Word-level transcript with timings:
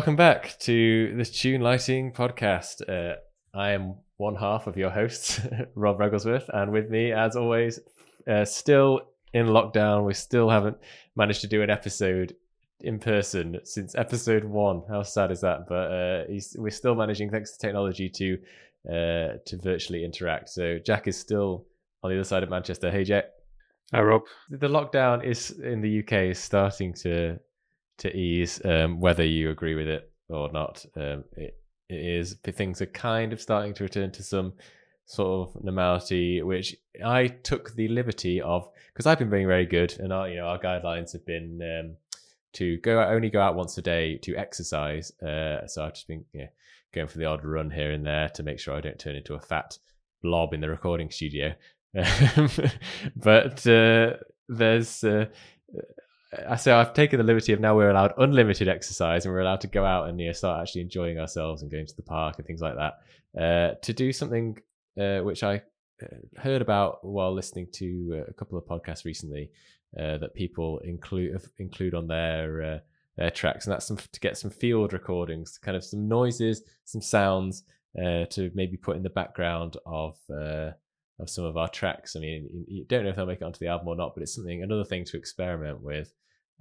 Welcome 0.00 0.16
back 0.16 0.58
to 0.60 1.14
the 1.14 1.26
Tune 1.26 1.60
Lighting 1.60 2.12
podcast. 2.12 2.80
Uh, 2.88 3.16
I 3.52 3.72
am 3.72 3.96
one 4.16 4.34
half 4.34 4.66
of 4.66 4.78
your 4.78 4.88
hosts, 4.88 5.42
Rob 5.74 6.00
Regglesworth, 6.00 6.48
and 6.54 6.72
with 6.72 6.88
me, 6.88 7.12
as 7.12 7.36
always, 7.36 7.78
uh, 8.26 8.46
still 8.46 9.02
in 9.34 9.48
lockdown. 9.48 10.06
We 10.06 10.14
still 10.14 10.48
haven't 10.48 10.78
managed 11.16 11.42
to 11.42 11.48
do 11.48 11.60
an 11.60 11.68
episode 11.68 12.34
in 12.80 12.98
person 12.98 13.60
since 13.64 13.94
episode 13.94 14.42
one. 14.42 14.84
How 14.88 15.02
sad 15.02 15.30
is 15.30 15.42
that? 15.42 15.68
But 15.68 15.92
uh, 15.92 16.24
we're 16.56 16.70
still 16.70 16.94
managing, 16.94 17.28
thanks 17.28 17.52
to 17.52 17.58
technology, 17.58 18.08
to 18.08 18.38
uh, 18.88 19.36
to 19.44 19.58
virtually 19.62 20.02
interact. 20.02 20.48
So 20.48 20.78
Jack 20.78 21.08
is 21.08 21.18
still 21.18 21.66
on 22.02 22.10
the 22.10 22.16
other 22.16 22.24
side 22.24 22.42
of 22.42 22.48
Manchester. 22.48 22.90
Hey, 22.90 23.04
Jack. 23.04 23.24
Hi, 23.92 24.00
Rob. 24.00 24.22
The 24.48 24.66
lockdown 24.68 25.22
is 25.22 25.50
in 25.50 25.82
the 25.82 25.98
UK 25.98 26.30
is 26.30 26.38
starting 26.38 26.94
to 27.02 27.38
to 28.00 28.14
ease, 28.16 28.60
um, 28.64 29.00
whether 29.00 29.24
you 29.24 29.50
agree 29.50 29.74
with 29.74 29.88
it 29.88 30.10
or 30.28 30.50
not. 30.52 30.84
Um, 30.96 31.24
it, 31.36 31.56
it 31.88 32.00
is 32.00 32.34
things 32.42 32.80
are 32.80 32.86
kind 32.86 33.32
of 33.32 33.40
starting 33.40 33.74
to 33.74 33.84
return 33.84 34.12
to 34.12 34.22
some 34.22 34.52
sort 35.06 35.48
of 35.56 35.64
normality, 35.64 36.42
which 36.42 36.76
I 37.04 37.26
took 37.28 37.74
the 37.74 37.88
liberty 37.88 38.40
of 38.40 38.68
because 38.92 39.06
I've 39.06 39.18
been 39.18 39.30
being 39.30 39.46
very 39.46 39.66
good, 39.66 39.98
and 39.98 40.12
our 40.12 40.28
you 40.28 40.36
know 40.36 40.46
our 40.46 40.58
guidelines 40.58 41.12
have 41.12 41.26
been 41.26 41.60
um, 41.62 41.96
to 42.54 42.78
go 42.78 43.02
only 43.02 43.30
go 43.30 43.40
out 43.40 43.56
once 43.56 43.76
a 43.78 43.82
day 43.82 44.16
to 44.18 44.36
exercise. 44.36 45.12
Uh, 45.20 45.66
so 45.66 45.84
I've 45.84 45.94
just 45.94 46.08
been 46.08 46.24
going 46.92 47.08
for 47.08 47.18
the 47.18 47.26
odd 47.26 47.44
run 47.44 47.70
here 47.70 47.92
and 47.92 48.06
there 48.06 48.28
to 48.30 48.42
make 48.42 48.58
sure 48.58 48.74
I 48.74 48.80
don't 48.80 48.98
turn 48.98 49.16
into 49.16 49.34
a 49.34 49.40
fat 49.40 49.78
blob 50.22 50.54
in 50.54 50.60
the 50.60 50.68
recording 50.68 51.10
studio. 51.10 51.54
but 53.16 53.66
uh, 53.66 54.14
there's 54.48 55.02
uh, 55.02 55.26
Say 56.56 56.70
I've 56.70 56.94
taken 56.94 57.18
the 57.18 57.24
liberty 57.24 57.52
of 57.52 57.60
now 57.60 57.74
we're 57.74 57.90
allowed 57.90 58.14
unlimited 58.16 58.68
exercise 58.68 59.24
and 59.24 59.34
we're 59.34 59.40
allowed 59.40 59.62
to 59.62 59.66
go 59.66 59.84
out 59.84 60.08
and 60.08 60.20
you 60.20 60.26
know, 60.26 60.32
start 60.32 60.62
actually 60.62 60.82
enjoying 60.82 61.18
ourselves 61.18 61.62
and 61.62 61.70
going 61.70 61.86
to 61.86 61.96
the 61.96 62.02
park 62.02 62.36
and 62.38 62.46
things 62.46 62.60
like 62.60 62.76
that. 62.76 63.40
Uh, 63.40 63.74
to 63.82 63.92
do 63.92 64.12
something 64.12 64.56
uh, 64.98 65.20
which 65.20 65.42
I 65.42 65.62
uh, 66.02 66.40
heard 66.40 66.62
about 66.62 67.04
while 67.04 67.32
listening 67.32 67.68
to 67.74 68.20
uh, 68.20 68.30
a 68.30 68.32
couple 68.32 68.58
of 68.58 68.64
podcasts 68.64 69.04
recently 69.04 69.50
uh, 69.98 70.18
that 70.18 70.34
people 70.34 70.78
include 70.80 71.40
include 71.58 71.94
on 71.94 72.06
their 72.06 72.62
uh, 72.62 72.78
their 73.16 73.30
tracks, 73.30 73.66
and 73.66 73.72
that's 73.72 73.86
some, 73.86 73.98
to 73.98 74.20
get 74.20 74.38
some 74.38 74.50
field 74.50 74.92
recordings, 74.92 75.58
kind 75.58 75.76
of 75.76 75.84
some 75.84 76.08
noises, 76.08 76.62
some 76.84 77.02
sounds 77.02 77.64
to 77.96 78.50
maybe 78.54 78.76
put 78.76 78.96
in 78.96 79.02
the 79.02 79.10
background 79.10 79.76
of 79.84 80.16
of 81.20 81.30
some 81.30 81.44
of 81.44 81.56
our 81.56 81.68
tracks. 81.68 82.16
I 82.16 82.20
mean, 82.20 82.64
you 82.68 82.84
don't 82.84 83.04
know 83.04 83.10
if 83.10 83.16
they'll 83.16 83.26
make 83.26 83.40
it 83.40 83.44
onto 83.44 83.58
the 83.58 83.68
album 83.68 83.88
or 83.88 83.96
not, 83.96 84.14
but 84.14 84.22
it's 84.22 84.34
something 84.34 84.62
another 84.62 84.84
thing 84.84 85.04
to 85.04 85.16
experiment 85.16 85.82
with. 85.82 86.12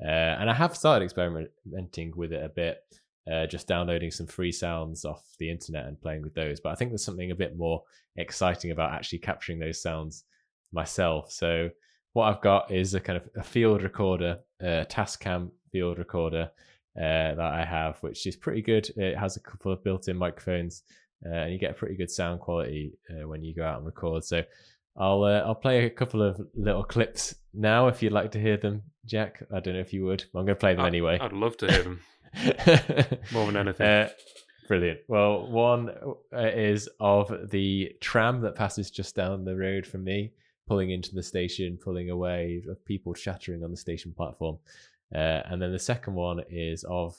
Uh, 0.03 0.37
and 0.39 0.49
I 0.49 0.53
have 0.53 0.75
started 0.75 1.03
experimenting 1.03 2.13
with 2.15 2.31
it 2.33 2.43
a 2.43 2.49
bit, 2.49 2.79
uh, 3.31 3.45
just 3.47 3.67
downloading 3.67 4.11
some 4.11 4.27
free 4.27 4.51
sounds 4.51 5.05
off 5.05 5.23
the 5.39 5.49
internet 5.49 5.85
and 5.85 6.01
playing 6.01 6.21
with 6.21 6.33
those. 6.33 6.59
But 6.59 6.71
I 6.71 6.75
think 6.75 6.91
there's 6.91 7.03
something 7.03 7.31
a 7.31 7.35
bit 7.35 7.57
more 7.57 7.83
exciting 8.15 8.71
about 8.71 8.93
actually 8.93 9.19
capturing 9.19 9.59
those 9.59 9.81
sounds 9.81 10.23
myself. 10.71 11.31
So 11.31 11.69
what 12.13 12.25
I've 12.25 12.41
got 12.41 12.71
is 12.71 12.93
a 12.93 12.99
kind 12.99 13.17
of 13.17 13.29
a 13.35 13.43
field 13.43 13.83
recorder, 13.83 14.39
a 14.61 14.85
Tascam 14.89 15.51
field 15.71 15.99
recorder 15.99 16.49
uh, 16.97 17.35
that 17.35 17.39
I 17.39 17.65
have, 17.65 17.97
which 18.01 18.25
is 18.25 18.35
pretty 18.35 18.61
good. 18.61 18.89
It 18.97 19.17
has 19.17 19.37
a 19.37 19.41
couple 19.41 19.71
of 19.71 19.83
built-in 19.83 20.17
microphones, 20.17 20.83
uh, 21.25 21.29
and 21.29 21.53
you 21.53 21.59
get 21.59 21.71
a 21.71 21.73
pretty 21.73 21.95
good 21.95 22.11
sound 22.11 22.39
quality 22.39 22.93
uh, 23.09 23.27
when 23.27 23.43
you 23.43 23.53
go 23.53 23.63
out 23.63 23.77
and 23.77 23.85
record. 23.85 24.23
So 24.23 24.43
I'll 24.97 25.23
uh, 25.23 25.39
I'll 25.39 25.55
play 25.55 25.85
a 25.85 25.89
couple 25.89 26.21
of 26.21 26.39
little 26.55 26.83
clips 26.83 27.35
now 27.53 27.87
if 27.87 28.01
you'd 28.01 28.13
like 28.13 28.31
to 28.31 28.39
hear 28.39 28.57
them, 28.57 28.83
Jack. 29.05 29.43
I 29.53 29.59
don't 29.59 29.73
know 29.73 29.79
if 29.79 29.93
you 29.93 30.05
would. 30.05 30.23
I'm 30.35 30.45
going 30.45 30.47
to 30.47 30.55
play 30.55 30.73
them 30.73 30.85
I'd, 30.85 30.87
anyway. 30.87 31.17
I'd 31.19 31.33
love 31.33 31.57
to 31.57 31.71
hear 31.71 31.83
them 31.83 32.01
more 33.31 33.45
than 33.45 33.57
anything. 33.57 33.85
Uh, 33.85 34.09
brilliant. 34.67 34.99
Well, 35.07 35.49
one 35.49 35.89
uh, 36.33 36.39
is 36.39 36.89
of 36.99 37.49
the 37.49 37.95
tram 38.01 38.41
that 38.41 38.55
passes 38.55 38.91
just 38.91 39.15
down 39.15 39.45
the 39.45 39.55
road 39.55 39.85
from 39.85 40.03
me, 40.03 40.31
pulling 40.67 40.91
into 40.91 41.15
the 41.15 41.23
station, 41.23 41.79
pulling 41.81 42.09
away 42.09 42.63
of 42.69 42.83
people 42.85 43.13
chattering 43.13 43.63
on 43.63 43.71
the 43.71 43.77
station 43.77 44.13
platform. 44.15 44.57
Uh, 45.13 45.41
and 45.45 45.61
then 45.61 45.71
the 45.71 45.79
second 45.79 46.13
one 46.13 46.41
is 46.49 46.83
of 46.83 47.17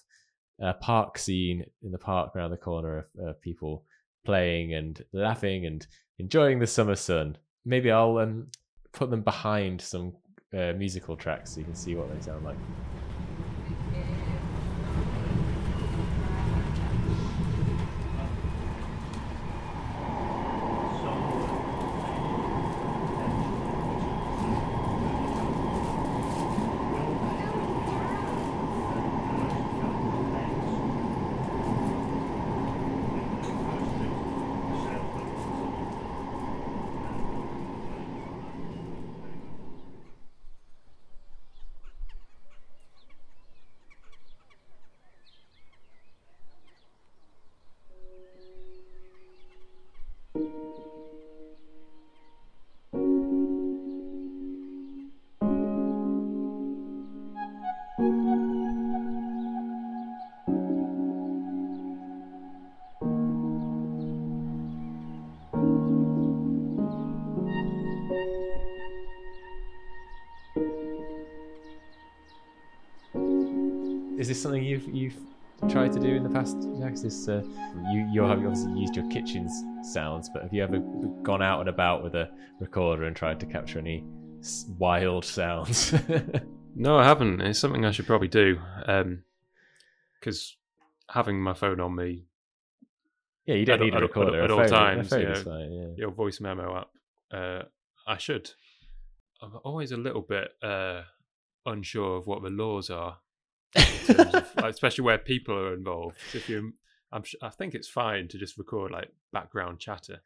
a 0.60 0.74
park 0.74 1.18
scene 1.18 1.64
in 1.82 1.90
the 1.90 1.98
park 1.98 2.36
around 2.36 2.50
the 2.50 2.56
corner 2.56 2.98
of, 2.98 3.28
of 3.28 3.40
people 3.40 3.84
playing 4.24 4.74
and 4.74 5.04
laughing 5.12 5.66
and 5.66 5.86
enjoying 6.18 6.58
the 6.58 6.66
summer 6.66 6.94
sun 6.94 7.36
maybe 7.64 7.90
I'll 7.90 8.18
um, 8.18 8.48
put 8.92 9.10
them 9.10 9.22
behind 9.22 9.80
some 9.80 10.14
uh, 10.52 10.72
musical 10.76 11.16
tracks 11.16 11.52
so 11.52 11.60
you 11.60 11.64
can 11.64 11.74
see 11.74 11.94
what 11.94 12.12
they 12.14 12.20
sound 12.20 12.44
like. 12.44 12.56
This 74.30 74.40
something 74.40 74.62
you've 74.62 74.86
you've 74.94 75.16
tried 75.68 75.92
to 75.92 75.98
do 75.98 76.14
in 76.14 76.22
the 76.22 76.30
past, 76.30 76.56
Jax? 76.78 77.02
This 77.02 77.28
uh, 77.28 77.42
you 77.90 78.08
you 78.12 78.22
have 78.22 78.38
obviously 78.38 78.78
used 78.78 78.94
your 78.94 79.08
kitchen's 79.08 79.52
sounds, 79.82 80.30
but 80.32 80.42
have 80.42 80.54
you 80.54 80.62
ever 80.62 80.78
gone 81.24 81.42
out 81.42 81.58
and 81.58 81.68
about 81.68 82.04
with 82.04 82.14
a 82.14 82.30
recorder 82.60 83.04
and 83.04 83.16
tried 83.16 83.40
to 83.40 83.46
capture 83.46 83.80
any 83.80 84.04
wild 84.78 85.24
sounds? 85.24 85.92
no, 86.76 86.96
I 86.96 87.04
haven't. 87.04 87.40
It's 87.40 87.58
something 87.58 87.84
I 87.84 87.90
should 87.90 88.06
probably 88.06 88.28
do 88.28 88.60
because 90.20 90.56
um, 91.08 91.14
having 91.14 91.42
my 91.42 91.52
phone 91.52 91.80
on 91.80 91.96
me. 91.96 92.26
Yeah, 93.46 93.56
you 93.56 93.64
don't 93.64 93.80
at, 93.80 93.84
need 93.84 93.94
a 93.96 94.00
recorder 94.00 94.42
at 94.42 94.50
all 94.52 94.64
times. 94.64 95.10
You 95.10 95.24
know, 95.24 95.34
fine, 95.34 95.72
yeah. 95.72 95.88
Your 95.96 96.12
voice 96.12 96.40
memo 96.40 96.82
app. 96.82 96.88
Uh, 97.36 97.62
I 98.06 98.16
should. 98.16 98.52
I'm 99.42 99.56
always 99.64 99.90
a 99.90 99.96
little 99.96 100.22
bit 100.22 100.50
uh, 100.62 101.02
unsure 101.66 102.16
of 102.16 102.28
what 102.28 102.44
the 102.44 102.50
laws 102.50 102.90
are 102.90 103.18
of, 103.76 104.52
especially 104.64 105.04
where 105.04 105.18
people 105.18 105.54
are 105.54 105.74
involved. 105.74 106.16
If 106.34 106.48
you, 106.48 106.74
I'm, 107.12 107.22
I 107.42 107.50
think 107.50 107.74
it's 107.74 107.88
fine 107.88 108.28
to 108.28 108.38
just 108.38 108.58
record 108.58 108.90
like 108.90 109.10
background 109.32 109.78
chatter. 109.78 110.20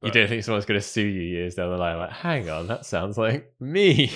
But, 0.00 0.14
you 0.14 0.20
don't 0.20 0.28
think 0.28 0.44
someone's 0.44 0.64
going 0.64 0.80
to 0.80 0.86
sue 0.86 1.06
you 1.06 1.22
years 1.22 1.56
down 1.56 1.70
the 1.70 1.76
line? 1.76 1.98
Like, 1.98 2.12
hang 2.12 2.48
on, 2.48 2.68
that 2.68 2.86
sounds 2.86 3.18
like 3.18 3.52
me. 3.58 4.06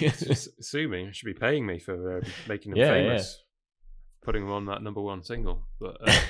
sue 0.61 0.89
me. 0.89 1.11
Should 1.13 1.27
be 1.27 1.35
paying 1.35 1.67
me 1.67 1.81
for 1.81 2.19
uh, 2.19 2.21
making 2.49 2.71
them 2.71 2.79
yeah, 2.79 2.91
famous, 2.91 3.39
yeah. 3.41 4.25
putting 4.25 4.45
them 4.45 4.53
on 4.53 4.67
that 4.67 4.83
number 4.83 5.01
one 5.01 5.25
single. 5.25 5.67
But 5.81 5.97
uh, 6.07 6.21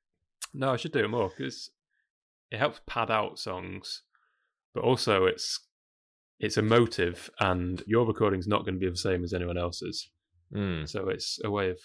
no, 0.54 0.72
I 0.72 0.76
should 0.76 0.92
do 0.92 1.04
it 1.04 1.10
more 1.10 1.28
because 1.28 1.70
it 2.52 2.58
helps 2.58 2.80
pad 2.86 3.10
out 3.10 3.40
songs, 3.40 4.02
but 4.74 4.84
also 4.84 5.24
it's 5.24 5.58
it's 6.38 6.56
emotive, 6.56 7.30
and 7.40 7.82
your 7.86 8.06
recording's 8.06 8.46
not 8.46 8.64
going 8.64 8.74
to 8.74 8.80
be 8.80 8.88
the 8.88 8.96
same 8.96 9.24
as 9.24 9.34
anyone 9.34 9.58
else's. 9.58 10.08
Mm. 10.54 10.88
So 10.88 11.08
it's 11.08 11.40
a 11.44 11.50
way 11.50 11.70
of 11.70 11.78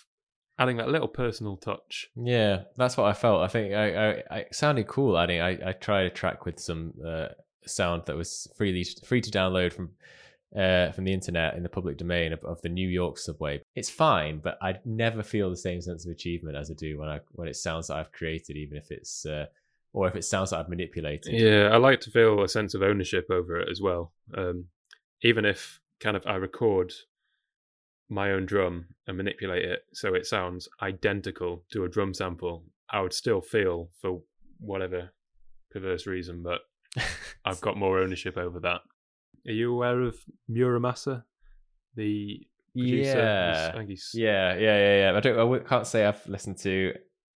adding 0.57 0.77
that 0.77 0.89
little 0.89 1.07
personal 1.07 1.57
touch. 1.57 2.09
Yeah, 2.15 2.63
that's 2.77 2.97
what 2.97 3.07
I 3.07 3.13
felt. 3.13 3.41
I 3.41 3.47
think 3.47 3.73
I, 3.73 4.09
I, 4.09 4.23
I 4.31 4.45
sounded 4.51 4.87
cool 4.87 5.17
adding. 5.17 5.41
I, 5.41 5.69
I 5.69 5.71
tried 5.73 6.05
a 6.05 6.09
track 6.09 6.45
with 6.45 6.59
some 6.59 6.93
uh, 7.05 7.27
sound 7.65 8.03
that 8.05 8.15
was 8.15 8.47
freely 8.57 8.85
free 9.03 9.21
to 9.21 9.31
download 9.31 9.73
from 9.73 9.91
uh, 10.55 10.91
from 10.93 11.03
the 11.03 11.11
internet 11.11 11.55
in 11.55 11.63
the 11.63 11.69
public 11.69 11.97
domain 11.97 12.31
of, 12.31 12.41
of, 12.45 12.61
the 12.61 12.69
New 12.69 12.87
York 12.87 13.17
subway. 13.17 13.61
It's 13.75 13.89
fine, 13.89 14.39
but 14.39 14.57
I 14.61 14.75
never 14.85 15.21
feel 15.21 15.49
the 15.49 15.57
same 15.57 15.81
sense 15.81 16.05
of 16.05 16.11
achievement 16.11 16.55
as 16.55 16.71
I 16.71 16.75
do 16.75 16.97
when 16.97 17.09
I 17.09 17.19
when 17.33 17.49
it 17.49 17.57
sounds 17.57 17.87
that 17.87 17.97
I've 17.97 18.13
created, 18.13 18.55
even 18.55 18.77
if 18.77 18.89
it's 18.89 19.25
uh, 19.25 19.47
or 19.91 20.07
if 20.07 20.15
it 20.15 20.23
sounds 20.23 20.51
that 20.51 20.59
I've 20.59 20.69
manipulated. 20.69 21.33
Yeah, 21.33 21.69
I 21.73 21.77
like 21.77 21.99
to 22.01 22.11
feel 22.11 22.41
a 22.41 22.47
sense 22.47 22.73
of 22.73 22.83
ownership 22.83 23.27
over 23.29 23.59
it 23.59 23.69
as 23.69 23.81
well. 23.81 24.13
Um, 24.37 24.65
even 25.23 25.43
if 25.43 25.79
kind 25.99 26.15
of 26.15 26.25
I 26.25 26.35
record 26.35 26.93
my 28.09 28.31
own 28.31 28.45
drum 28.45 28.85
and 29.07 29.17
manipulate 29.17 29.65
it 29.65 29.79
so 29.93 30.13
it 30.13 30.25
sounds 30.25 30.67
identical 30.81 31.63
to 31.71 31.85
a 31.85 31.89
drum 31.89 32.13
sample, 32.13 32.63
I 32.89 33.01
would 33.01 33.13
still 33.13 33.41
feel 33.41 33.89
for 33.99 34.21
whatever 34.59 35.09
perverse 35.71 36.07
reason 36.07 36.43
but 36.43 36.61
I've 37.45 37.61
got 37.61 37.77
more 37.77 37.99
ownership 37.99 38.37
over 38.37 38.59
that. 38.61 38.81
Are 39.47 39.51
you 39.51 39.73
aware 39.73 40.01
of 40.01 40.17
Mura 40.47 40.79
Masa, 40.79 41.23
the 41.95 42.41
producer? 42.73 43.17
Yeah. 43.17 43.71
I 43.73 43.85
Yeah, 44.13 44.55
yeah, 44.55 44.77
yeah, 44.77 45.11
yeah. 45.11 45.17
I 45.17 45.19
don't. 45.19 45.55
I 45.55 45.59
can't 45.59 45.87
say 45.87 46.05
I've 46.05 46.25
listened 46.27 46.57
to 46.59 46.93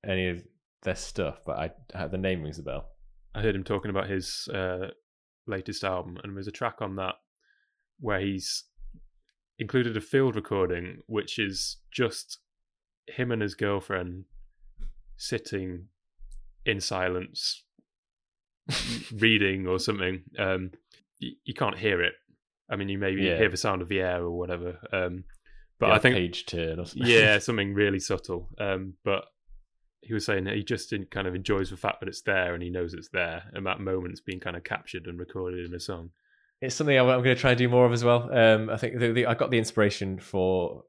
any 0.06 0.28
of 0.28 0.42
their 0.82 0.94
stuff, 0.94 1.40
but 1.44 1.58
I, 1.58 1.70
I 1.94 2.06
the 2.08 2.18
name 2.18 2.42
rings 2.42 2.58
a 2.58 2.62
bell. 2.62 2.88
I 3.34 3.42
heard 3.42 3.54
him 3.54 3.64
talking 3.64 3.90
about 3.90 4.08
his 4.08 4.48
uh, 4.52 4.88
latest 5.46 5.84
album, 5.84 6.18
and 6.22 6.34
there's 6.34 6.48
a 6.48 6.52
track 6.52 6.76
on 6.80 6.96
that 6.96 7.16
where 8.00 8.20
he's 8.20 8.64
included 9.58 9.96
a 9.96 10.00
field 10.00 10.36
recording, 10.36 10.98
which 11.06 11.38
is 11.38 11.78
just 11.92 12.38
him 13.06 13.32
and 13.32 13.42
his 13.42 13.54
girlfriend 13.54 14.24
sitting 15.16 15.86
in 16.64 16.80
silence, 16.80 17.64
reading 19.12 19.66
or 19.66 19.78
something. 19.78 20.22
Um, 20.38 20.70
you, 21.18 21.32
you 21.44 21.54
can't 21.54 21.78
hear 21.78 22.02
it. 22.02 22.14
I 22.70 22.76
mean, 22.76 22.88
you 22.88 22.98
maybe 22.98 23.22
Yeah. 23.22 23.36
hear 23.38 23.48
the 23.48 23.56
sound 23.56 23.82
of 23.82 23.88
the 23.88 24.00
air 24.00 24.22
or 24.22 24.30
whatever. 24.36 24.78
Um, 24.92 25.24
but 25.80 25.88
The 25.88 25.94
I 25.94 25.98
think 25.98 26.16
page 26.16 26.46
turn 26.46 26.84
something. 26.84 27.06
yeah, 27.10 27.38
something 27.40 27.74
really 27.74 28.00
subtle. 28.00 28.48
Um, 28.58 28.94
but 29.04 29.24
he 30.02 30.12
was 30.14 30.24
saying 30.26 30.44
that 30.44 30.54
he 30.54 30.62
just 30.62 30.92
in- 30.92 31.06
kind 31.06 31.26
of 31.26 31.34
enjoys 31.34 31.70
the 31.70 31.76
fact 31.76 32.00
that 32.00 32.08
it's 32.08 32.22
there 32.22 32.54
and 32.54 32.62
he 32.62 32.70
knows 32.70 32.94
it's 32.94 33.08
there, 33.08 33.44
and 33.54 33.64
that 33.66 33.80
moment's 33.80 34.20
being 34.20 34.40
kind 34.40 34.56
of 34.56 34.64
captured 34.64 35.06
and 35.06 35.18
recorded 35.18 35.64
in 35.66 35.74
a 35.74 35.80
song. 35.80 36.10
It's 36.60 36.74
something 36.74 36.98
I'm, 36.98 37.08
I'm 37.08 37.22
going 37.22 37.36
to 37.36 37.40
try 37.40 37.50
and 37.50 37.58
do 37.58 37.68
more 37.68 37.86
of 37.86 37.92
as 37.92 38.04
well. 38.04 38.28
Um, 38.32 38.68
I 38.68 38.76
think 38.76 38.98
the, 38.98 39.12
the, 39.12 39.26
I 39.26 39.34
got 39.34 39.50
the 39.50 39.58
inspiration 39.58 40.18
for 40.18 40.84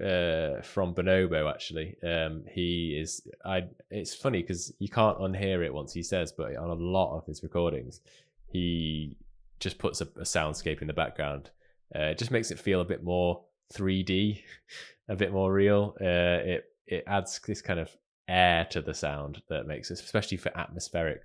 uh, 0.00 0.62
from 0.62 0.94
Bonobo 0.94 1.48
actually. 1.48 1.96
Um, 2.02 2.44
he 2.50 2.98
is 3.00 3.26
I. 3.44 3.64
It's 3.90 4.14
funny 4.14 4.42
because 4.42 4.72
you 4.78 4.88
can't 4.88 5.18
unhear 5.18 5.64
it 5.64 5.72
once 5.72 5.92
he 5.92 6.02
says, 6.02 6.32
but 6.32 6.56
on 6.56 6.70
a 6.70 6.74
lot 6.74 7.16
of 7.16 7.26
his 7.26 7.42
recordings, 7.42 8.00
he 8.48 9.16
just 9.60 9.78
puts 9.78 10.00
a, 10.00 10.04
a 10.16 10.24
soundscape 10.24 10.80
in 10.80 10.88
the 10.88 10.92
background. 10.92 11.50
Uh, 11.94 12.06
it 12.06 12.18
just 12.18 12.32
makes 12.32 12.50
it 12.50 12.58
feel 12.58 12.80
a 12.80 12.84
bit 12.84 13.04
more 13.04 13.44
3D, 13.74 14.42
a 15.08 15.14
bit 15.14 15.32
more 15.32 15.52
real. 15.52 15.94
Uh, 16.00 16.42
it 16.44 16.64
it 16.88 17.04
adds 17.06 17.40
this 17.46 17.62
kind 17.62 17.78
of 17.78 17.90
air 18.28 18.66
to 18.70 18.82
the 18.82 18.94
sound 18.94 19.40
that 19.48 19.68
makes 19.68 19.90
it, 19.92 20.00
especially 20.00 20.36
for 20.36 20.56
atmospheric 20.58 21.22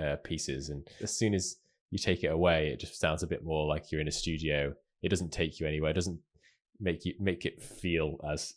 uh, 0.00 0.16
pieces. 0.24 0.70
And 0.70 0.88
as 1.02 1.14
soon 1.14 1.34
as 1.34 1.56
you 1.90 1.98
take 1.98 2.22
it 2.24 2.28
away, 2.28 2.68
it 2.68 2.80
just 2.80 2.98
sounds 2.98 3.22
a 3.22 3.26
bit 3.26 3.44
more 3.44 3.66
like 3.66 3.90
you're 3.90 4.00
in 4.00 4.08
a 4.08 4.12
studio. 4.12 4.74
It 5.02 5.08
doesn't 5.08 5.32
take 5.32 5.60
you 5.60 5.66
anywhere. 5.66 5.90
It 5.90 5.94
doesn't 5.94 6.20
make 6.80 7.04
you 7.04 7.14
make 7.18 7.44
it 7.44 7.62
feel 7.62 8.18
as 8.30 8.54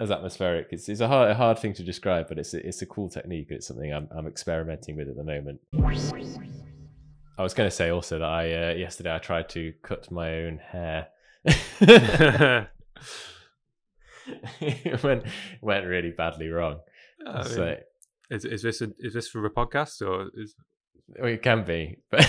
as 0.00 0.10
atmospheric. 0.10 0.68
It's 0.70 0.88
it's 0.88 1.00
a 1.00 1.08
hard 1.08 1.30
a 1.30 1.34
hard 1.34 1.58
thing 1.58 1.74
to 1.74 1.82
describe, 1.82 2.28
but 2.28 2.38
it's 2.38 2.54
a, 2.54 2.66
it's 2.66 2.82
a 2.82 2.86
cool 2.86 3.08
technique. 3.08 3.48
It's 3.50 3.66
something 3.66 3.92
I'm 3.92 4.08
I'm 4.16 4.26
experimenting 4.26 4.96
with 4.96 5.08
at 5.08 5.16
the 5.16 5.24
moment. 5.24 5.60
I 7.38 7.42
was 7.42 7.54
going 7.54 7.68
to 7.68 7.74
say 7.74 7.88
also 7.88 8.18
that 8.18 8.28
I 8.28 8.52
uh, 8.52 8.74
yesterday 8.74 9.14
I 9.14 9.18
tried 9.18 9.48
to 9.50 9.72
cut 9.82 10.10
my 10.10 10.34
own 10.44 10.58
hair. 10.58 11.08
it 11.44 12.68
went 15.02 15.24
went 15.62 15.86
really 15.86 16.10
badly 16.10 16.48
wrong. 16.48 16.80
I 17.26 17.44
so 17.44 17.76
is 18.30 18.44
is 18.44 18.62
this 18.62 18.80
a, 18.80 18.88
is 18.98 19.14
this 19.14 19.28
for 19.28 19.44
a 19.44 19.50
podcast 19.50 20.06
or 20.06 20.30
is 20.34 20.54
well, 21.18 21.28
it 21.32 21.42
can 21.42 21.64
be, 21.64 21.98
but 22.10 22.20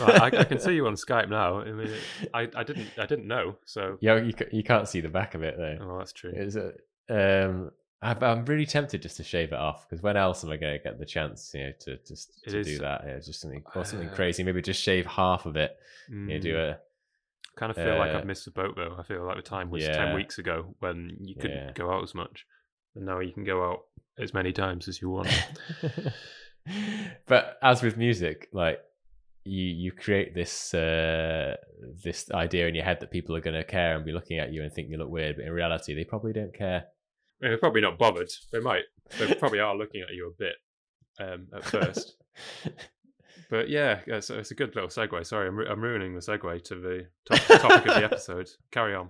I, 0.00 0.26
I 0.26 0.44
can 0.44 0.58
see 0.60 0.74
you 0.74 0.86
on 0.86 0.94
Skype 0.94 1.28
now? 1.28 1.60
I 1.60 1.72
mean, 1.72 1.92
I, 2.32 2.48
I 2.54 2.62
didn't 2.62 2.90
I 2.98 3.06
didn't 3.06 3.26
know, 3.28 3.56
so 3.64 3.98
Yeah, 4.00 4.16
you 4.16 4.32
you 4.52 4.62
can't 4.62 4.88
see 4.88 5.00
the 5.00 5.08
back 5.08 5.34
of 5.34 5.42
it 5.42 5.56
though. 5.58 5.78
oh, 5.82 5.98
that's 5.98 6.12
true. 6.12 6.32
Is 6.34 6.56
it? 6.56 6.76
Um, 7.08 7.70
I, 8.02 8.12
I'm 8.24 8.44
really 8.46 8.64
tempted 8.66 9.02
just 9.02 9.16
to 9.18 9.24
shave 9.24 9.52
it 9.52 9.58
off 9.58 9.86
because 9.88 10.02
when 10.02 10.16
else 10.16 10.42
am 10.44 10.50
I 10.50 10.56
going 10.56 10.72
to 10.78 10.82
get 10.82 10.98
the 10.98 11.04
chance, 11.04 11.50
you 11.54 11.64
know, 11.64 11.72
to 11.80 11.98
just 12.06 12.42
to 12.44 12.62
do 12.64 12.78
that? 12.78 13.02
Yeah, 13.06 13.18
just 13.18 13.40
something 13.40 13.62
or 13.74 13.84
something 13.84 14.08
Uh, 14.08 14.14
crazy. 14.14 14.42
Maybe 14.42 14.62
just 14.62 14.82
shave 14.82 15.04
half 15.06 15.44
of 15.44 15.56
it. 15.56 15.76
You 16.08 16.34
know, 16.34 16.38
do 16.40 16.56
Mm, 16.56 16.70
a 16.70 16.78
kind 17.56 17.70
of 17.70 17.76
feel 17.76 17.98
like 17.98 18.14
uh, 18.14 18.18
I've 18.18 18.24
missed 18.24 18.46
the 18.46 18.52
boat 18.52 18.74
though. 18.76 18.96
I 18.98 19.02
feel 19.02 19.24
like 19.26 19.36
the 19.36 19.42
time 19.42 19.70
was 19.70 19.82
Yeah. 19.84 19.96
ten 19.96 20.14
weeks 20.14 20.38
ago 20.38 20.74
when 20.78 21.16
you 21.20 21.34
couldn't 21.34 21.56
Yeah. 21.58 21.72
go 21.74 21.90
out 21.92 22.02
as 22.02 22.14
much, 22.14 22.46
and 22.94 23.04
now 23.04 23.18
you 23.20 23.32
can 23.32 23.44
go 23.44 23.62
out 23.68 23.80
as 24.18 24.32
many 24.32 24.52
times 24.52 24.88
as 24.88 25.02
you 25.02 25.10
want. 25.10 25.28
but 27.26 27.58
as 27.62 27.82
with 27.82 27.96
music, 27.96 28.48
like 28.52 28.80
you 29.44 29.64
you 29.64 29.92
create 29.92 30.34
this 30.34 30.74
uh 30.74 31.56
this 32.04 32.30
idea 32.32 32.68
in 32.68 32.74
your 32.74 32.84
head 32.84 33.00
that 33.00 33.10
people 33.10 33.34
are 33.34 33.40
going 33.40 33.56
to 33.56 33.64
care 33.64 33.96
and 33.96 34.04
be 34.04 34.12
looking 34.12 34.38
at 34.38 34.52
you 34.52 34.62
and 34.62 34.72
think 34.72 34.90
you 34.90 34.98
look 34.98 35.10
weird, 35.10 35.36
but 35.36 35.44
in 35.46 35.52
reality, 35.52 35.94
they 35.94 36.04
probably 36.04 36.32
don't 36.32 36.54
care. 36.54 36.84
I 37.42 37.44
mean, 37.44 37.50
they're 37.52 37.58
probably 37.58 37.80
not 37.80 37.98
bothered. 37.98 38.30
They 38.52 38.60
might. 38.60 38.82
They 39.18 39.34
probably 39.34 39.60
are 39.60 39.74
looking 39.76 40.02
at 40.02 40.14
you 40.14 40.28
a 40.28 40.36
bit 40.38 40.54
um, 41.18 41.46
at 41.54 41.64
first. 41.64 42.16
But 43.50 43.68
yeah, 43.68 43.98
so 44.20 44.38
it's 44.38 44.52
a 44.52 44.54
good 44.54 44.76
little 44.76 44.88
segue. 44.88 45.26
Sorry, 45.26 45.48
I'm, 45.48 45.56
ru- 45.56 45.66
I'm 45.66 45.80
ruining 45.80 46.14
the 46.14 46.20
segue 46.20 46.62
to 46.62 46.74
the 46.76 47.06
top- 47.28 47.60
topic 47.60 47.88
of 47.88 47.94
the 47.96 48.04
episode. 48.04 48.48
Carry 48.70 48.94
on. 48.94 49.08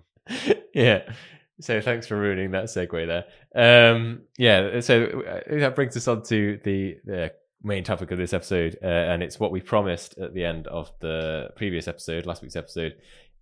yeah. 0.74 1.12
So 1.60 1.80
thanks 1.80 2.06
for 2.06 2.16
ruining 2.16 2.52
that 2.52 2.64
segue 2.64 3.06
there. 3.06 3.92
Um, 3.92 4.22
yeah. 4.38 4.80
So 4.80 5.22
uh, 5.22 5.58
that 5.58 5.74
brings 5.74 5.96
us 5.96 6.08
on 6.08 6.22
to 6.24 6.58
the, 6.64 6.96
the 7.04 7.32
main 7.62 7.84
topic 7.84 8.10
of 8.10 8.18
this 8.18 8.32
episode, 8.32 8.78
uh, 8.82 8.86
and 8.86 9.22
it's 9.22 9.38
what 9.38 9.52
we 9.52 9.60
promised 9.60 10.16
at 10.18 10.32
the 10.32 10.44
end 10.44 10.66
of 10.68 10.90
the 11.00 11.50
previous 11.56 11.86
episode, 11.86 12.24
last 12.24 12.42
week's 12.42 12.56
episode, 12.56 12.94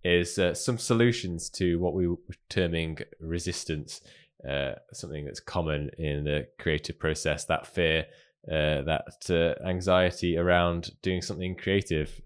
is 0.03 0.37
uh, 0.37 0.53
some 0.53 0.77
solutions 0.77 1.49
to 1.49 1.79
what 1.79 1.93
we 1.93 2.07
were 2.07 2.17
terming 2.49 2.97
resistance, 3.21 4.01
uh, 4.47 4.73
something 4.91 5.25
that's 5.25 5.39
common 5.39 5.89
in 5.97 6.25
the 6.25 6.47
creative 6.59 6.99
process, 6.99 7.45
that 7.45 7.67
fear. 7.67 8.05
Uh, 8.49 8.81
that 8.83 9.29
uh, 9.29 9.67
anxiety 9.67 10.37
around 10.37 10.91
doing 11.01 11.21
something 11.21 11.55
creative, 11.55 12.21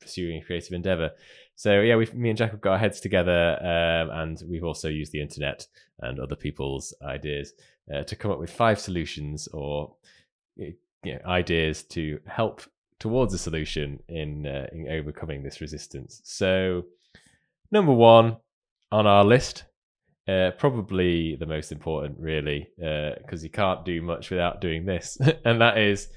pursuing 0.00 0.38
a 0.38 0.44
creative 0.44 0.72
endeavor. 0.72 1.10
So 1.56 1.80
yeah, 1.80 1.96
we 1.96 2.06
me 2.14 2.30
and 2.30 2.38
Jack 2.38 2.50
have 2.50 2.60
got 2.60 2.72
our 2.72 2.78
heads 2.78 3.00
together, 3.00 3.56
um, 3.60 4.10
and 4.18 4.42
we've 4.48 4.64
also 4.64 4.88
used 4.88 5.12
the 5.12 5.20
internet 5.20 5.66
and 6.00 6.18
other 6.18 6.36
people's 6.36 6.94
ideas 7.02 7.52
uh, 7.92 8.02
to 8.04 8.16
come 8.16 8.30
up 8.30 8.38
with 8.38 8.50
five 8.50 8.80
solutions 8.80 9.48
or 9.48 9.94
you 10.56 10.74
know, 11.04 11.18
ideas 11.26 11.82
to 11.82 12.18
help 12.26 12.62
towards 12.98 13.34
a 13.34 13.38
solution 13.38 14.00
in 14.08 14.46
uh, 14.46 14.66
in 14.72 14.88
overcoming 14.88 15.42
this 15.42 15.60
resistance. 15.60 16.20
So 16.24 16.84
number 17.70 17.92
one 17.92 18.36
on 18.90 19.06
our 19.06 19.24
list, 19.24 19.64
uh, 20.28 20.52
probably 20.58 21.36
the 21.36 21.46
most 21.46 21.72
important, 21.72 22.18
really, 22.18 22.68
because 22.76 23.42
you 23.42 23.50
can't 23.50 23.84
do 23.84 24.02
much 24.02 24.30
without 24.30 24.60
doing 24.60 24.84
this, 24.84 25.18
and 25.44 25.60
that 25.60 25.78
is 25.78 26.08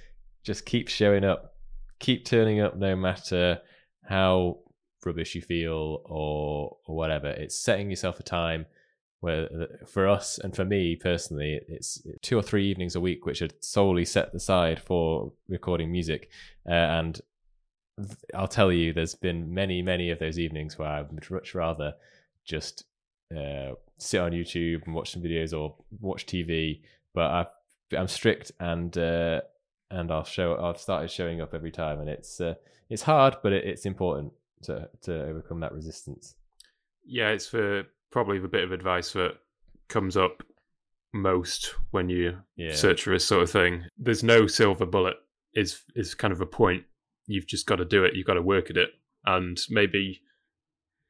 just 0.44 0.66
keep 0.66 0.88
showing 0.88 1.26
up, 1.26 1.56
keep 2.00 2.26
turning 2.26 2.62
up, 2.62 2.78
no 2.78 2.96
matter 2.96 3.60
how 4.04 4.60
rubbish 5.06 5.36
you 5.36 5.42
feel 5.42 6.02
or 6.06 6.78
or 6.86 6.96
whatever. 6.96 7.28
It's 7.28 7.58
setting 7.58 7.90
yourself 7.90 8.20
a 8.20 8.24
time 8.24 8.66
where 9.20 9.50
for 9.88 10.08
us 10.08 10.38
and 10.38 10.56
for 10.56 10.66
me 10.66 10.96
personally, 10.96 11.60
it's 11.68 12.02
two 12.22 12.38
or 12.38 12.42
three 12.44 12.70
evenings 12.70 12.96
a 12.96 13.02
week 13.02 13.26
which 13.26 13.42
are 13.42 13.50
solely 13.62 14.06
set 14.06 14.34
aside 14.34 14.80
for 14.80 15.32
recording 15.48 15.92
music, 15.92 16.30
uh, 16.68 16.74
and 16.74 17.22
th- 17.98 18.18
I'll 18.34 18.48
tell 18.48 18.72
you, 18.72 18.94
there's 18.94 19.16
been 19.16 19.54
many 19.54 19.82
many 19.82 20.12
of 20.12 20.20
those 20.20 20.38
evenings 20.38 20.78
where 20.78 20.90
I 20.90 21.02
would 21.02 21.30
much 21.32 21.56
rather 21.56 21.94
just 22.44 22.86
uh, 23.36 23.72
sit 23.98 24.22
on 24.22 24.32
YouTube 24.32 24.86
and 24.86 24.94
watch 24.94 25.12
some 25.12 25.24
videos 25.24 25.58
or 25.58 25.76
watch 26.00 26.26
TV, 26.26 26.82
but 27.14 27.32
I've, 27.32 27.98
I'm 27.98 28.08
strict 28.08 28.52
and 28.60 28.96
uh, 28.98 29.42
and 29.90 30.12
I'll 30.12 30.24
show 30.24 30.58
I've 30.58 30.80
started 30.80 31.10
showing 31.10 31.42
up 31.42 31.54
every 31.54 31.72
time, 31.72 32.00
and 32.00 32.10
it's 32.10 32.40
uh, 32.40 32.56
it's 32.90 33.04
hard, 33.04 33.38
but 33.42 33.54
it, 33.54 33.66
it's 33.66 33.86
important 33.86 34.34
to 34.64 34.90
to 35.04 35.24
overcome 35.24 35.60
that 35.62 35.74
resistance. 35.74 36.36
Yeah, 37.06 37.30
it's 37.30 37.48
for 37.48 37.84
probably 38.12 38.40
the 38.40 38.48
bit 38.48 38.64
of 38.64 38.72
advice 38.72 39.12
that 39.14 39.34
comes 39.88 40.18
up 40.18 40.44
most 41.14 41.76
when 41.92 42.10
you 42.10 42.38
Yeah, 42.56 42.74
search 42.74 43.04
for 43.04 43.12
this 43.12 43.26
sort 43.26 43.44
of 43.44 43.52
thing. 43.52 43.84
There's 43.98 44.24
no 44.24 44.48
silver 44.48 44.86
bullet. 44.86 45.16
Is 45.54 45.82
is 45.96 46.16
kind 46.16 46.34
of 46.34 46.42
a 46.42 46.46
point. 46.46 46.84
You've 47.28 47.48
just 47.48 47.66
got 47.66 47.78
to 47.78 47.86
do 47.86 48.04
it. 48.04 48.16
You've 48.16 48.28
got 48.28 48.34
to 48.34 48.42
work 48.42 48.70
at 48.70 48.78
it, 48.78 48.90
and 49.26 49.60
maybe 49.70 50.22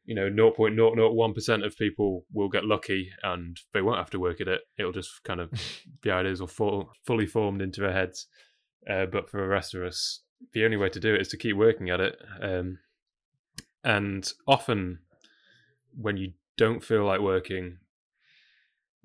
you 0.05 0.13
know 0.13 0.29
0.001 0.29 1.33
percent 1.33 1.63
of 1.63 1.75
people 1.77 2.25
will 2.31 2.47
get 2.47 2.63
lucky 2.63 3.09
and 3.23 3.59
they 3.73 3.81
won't 3.81 3.97
have 3.97 4.11
to 4.11 4.19
work 4.19 4.39
at 4.39 4.47
it. 4.47 4.61
It'll 4.77 4.91
just 4.91 5.23
kind 5.23 5.39
of 5.39 5.51
the 6.03 6.11
ideas 6.11 6.39
will 6.39 6.47
fall 6.47 6.91
fully 7.05 7.25
formed 7.25 7.61
into 7.61 7.81
their 7.81 7.93
heads. 7.93 8.27
Uh, 8.87 9.07
but 9.07 9.29
for 9.29 9.41
the 9.41 9.47
rest 9.47 9.73
of 9.73 9.81
us, 9.81 10.21
the 10.53 10.63
only 10.63 10.77
way 10.77 10.89
to 10.89 10.99
do 10.99 11.15
it 11.15 11.21
is 11.21 11.29
to 11.29 11.37
keep 11.37 11.55
working 11.57 11.89
at 11.89 11.99
it. 11.99 12.17
Um, 12.39 12.77
and 13.85 14.29
often, 14.47 14.99
when 15.95 16.17
you 16.17 16.33
don't 16.57 16.83
feel 16.83 17.05
like 17.05 17.21
working, 17.21 17.77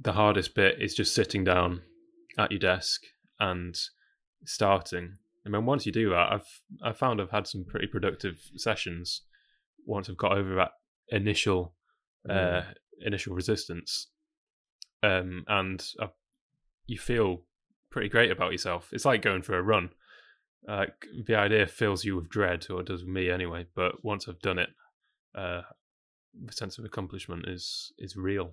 the 0.00 0.12
hardest 0.12 0.54
bit 0.54 0.80
is 0.80 0.94
just 0.94 1.14
sitting 1.14 1.44
down 1.44 1.82
at 2.38 2.50
your 2.50 2.58
desk 2.58 3.02
and 3.38 3.78
starting. 4.44 5.18
And 5.44 5.52
then 5.54 5.66
once 5.66 5.84
you 5.84 5.92
do 5.92 6.08
that, 6.10 6.32
I've 6.32 6.60
I 6.82 6.92
found 6.92 7.20
I've 7.20 7.30
had 7.30 7.46
some 7.46 7.64
pretty 7.64 7.86
productive 7.86 8.40
sessions 8.56 9.22
once 9.86 10.08
I've 10.08 10.16
got 10.16 10.32
over 10.32 10.54
that 10.56 10.72
initial 11.08 11.74
uh, 12.28 12.62
initial 13.00 13.34
resistance, 13.34 14.08
um, 15.02 15.44
and 15.46 15.84
uh, 16.00 16.08
you 16.86 16.98
feel 16.98 17.42
pretty 17.90 18.08
great 18.08 18.30
about 18.30 18.52
yourself. 18.52 18.88
It's 18.92 19.04
like 19.04 19.22
going 19.22 19.42
for 19.42 19.58
a 19.58 19.62
run. 19.62 19.90
Uh, 20.68 20.86
the 21.26 21.34
idea 21.34 21.66
fills 21.66 22.04
you 22.04 22.16
with 22.16 22.28
dread, 22.28 22.66
or 22.70 22.80
it 22.80 22.86
does 22.86 23.02
with 23.02 23.12
me 23.12 23.30
anyway. 23.30 23.66
But 23.74 24.04
once 24.04 24.28
I've 24.28 24.40
done 24.40 24.58
it, 24.58 24.70
uh, 25.34 25.62
the 26.44 26.52
sense 26.52 26.78
of 26.78 26.84
accomplishment 26.84 27.48
is 27.48 27.92
is 27.98 28.16
real 28.16 28.52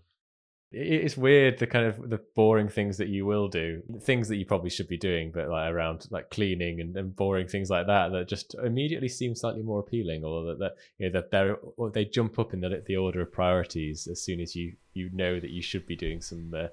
it's 0.70 1.16
weird 1.16 1.58
the 1.60 1.68
kind 1.68 1.86
of 1.86 2.10
the 2.10 2.20
boring 2.36 2.68
things 2.68 2.98
that 2.98 3.08
you 3.08 3.26
will 3.26 3.48
do 3.48 3.82
things 4.02 4.28
that 4.28 4.36
you 4.36 4.46
probably 4.46 4.70
should 4.70 4.88
be 4.88 4.98
doing 4.98 5.32
but 5.34 5.48
like 5.48 5.72
around 5.72 6.06
like 6.12 6.30
cleaning 6.30 6.82
and, 6.82 6.98
and 6.98 7.16
boring 7.16 7.48
things 7.48 7.70
like 7.70 7.88
that 7.88 8.12
that 8.12 8.28
just 8.28 8.54
immediately 8.56 9.08
seem 9.08 9.34
slightly 9.34 9.62
more 9.62 9.80
appealing 9.80 10.26
or 10.26 10.44
that, 10.44 10.60
that 10.60 10.76
you 10.98 11.06
know 11.06 11.14
that 11.14 11.32
they're 11.32 11.56
or 11.78 11.90
they 11.90 12.04
jump 12.04 12.38
up 12.38 12.54
in 12.54 12.60
the, 12.60 12.84
the 12.86 12.98
order 12.98 13.22
of 13.22 13.32
priorities 13.32 14.08
as 14.08 14.22
soon 14.22 14.42
as 14.42 14.58
you 14.58 14.74
you 14.94 15.10
know 15.14 15.40
that 15.40 15.52
you 15.52 15.62
should 15.62 15.86
be 15.88 15.96
doing 15.96 16.20
some 16.20 16.54
uh, 16.54 16.68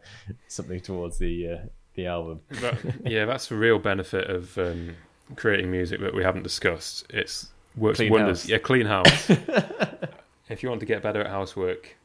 something 0.49 0.81
towards 0.81 1.19
the 1.19 1.49
uh, 1.51 1.67
the 1.95 2.07
album 2.07 2.41
but, 2.61 2.77
yeah 3.05 3.25
that's 3.25 3.47
the 3.47 3.55
real 3.55 3.79
benefit 3.79 4.29
of 4.29 4.59
um, 4.59 4.97
creating 5.37 5.71
music 5.71 6.01
that 6.01 6.15
we 6.15 6.23
haven't 6.23 6.43
discussed 6.43 7.07
it's 7.11 7.49
works 7.77 7.97
clean 7.97 8.13
wonders 8.13 8.43
house. 8.43 8.49
yeah 8.49 8.59
clean 8.59 8.87
house 8.87 9.31
if 10.49 10.63
you 10.63 10.69
want 10.69 10.81
to 10.81 10.87
get 10.87 11.03
better 11.03 11.21
at 11.21 11.31
housework 11.31 11.97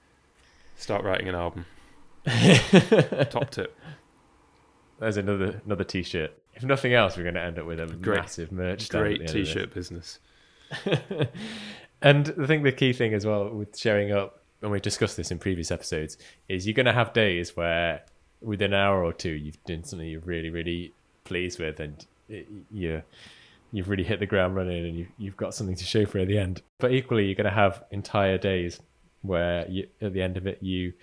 start 0.78 1.04
writing 1.04 1.28
an 1.28 1.36
album 1.36 1.66
Top 3.30 3.50
tip. 3.50 3.78
There's 5.00 5.18
another 5.18 5.62
another 5.66 5.84
t-shirt. 5.84 6.32
If 6.54 6.64
nothing 6.64 6.94
else, 6.94 7.16
we're 7.16 7.24
going 7.24 7.36
to 7.36 7.42
end 7.42 7.58
up 7.58 7.66
with 7.66 7.80
a 7.80 7.86
great, 7.88 8.20
massive 8.20 8.52
merch. 8.52 8.90
Great 8.90 9.28
t-shirt 9.28 9.74
business. 9.74 10.20
and 12.02 12.34
I 12.42 12.46
think 12.46 12.64
the 12.64 12.72
key 12.72 12.94
thing 12.94 13.14
as 13.14 13.26
well 13.26 13.50
with 13.50 13.78
showing 13.78 14.12
up, 14.12 14.44
and 14.62 14.72
we've 14.72 14.82
discussed 14.82 15.16
this 15.16 15.32
in 15.32 15.40
previous 15.40 15.72
episodes, 15.72 16.18
is 16.50 16.68
you're 16.68 16.74
going 16.74 16.86
to 16.86 16.94
have 16.94 17.14
days 17.14 17.56
where 17.56 18.04
within 18.42 18.74
an 18.74 18.80
hour 18.80 19.04
or 19.04 19.14
two 19.14 19.32
you've 19.32 19.62
done 19.64 19.84
something 19.84 20.08
you're 20.08 20.22
really 20.22 20.50
really 20.50 20.94
pleased 21.24 21.60
with, 21.60 21.80
and 21.80 22.06
you 22.72 23.02
you've 23.72 23.90
really 23.90 24.04
hit 24.04 24.20
the 24.20 24.26
ground 24.26 24.56
running, 24.56 24.86
and 24.86 24.98
you, 24.98 25.08
you've 25.18 25.38
got 25.38 25.54
something 25.54 25.76
to 25.76 25.86
show 25.86 26.06
for 26.06 26.20
at 26.20 26.28
the 26.28 26.38
end. 26.38 26.62
But 26.80 26.92
equally, 26.92 27.26
you're 27.26 27.36
going 27.36 27.46
to 27.46 27.52
have 27.52 27.84
entire 27.92 28.38
days 28.38 28.80
where 29.22 29.68
you, 29.70 29.88
at 30.02 30.14
the 30.14 30.22
end 30.22 30.38
of 30.38 30.48
it 30.48 30.58
you 30.62 30.94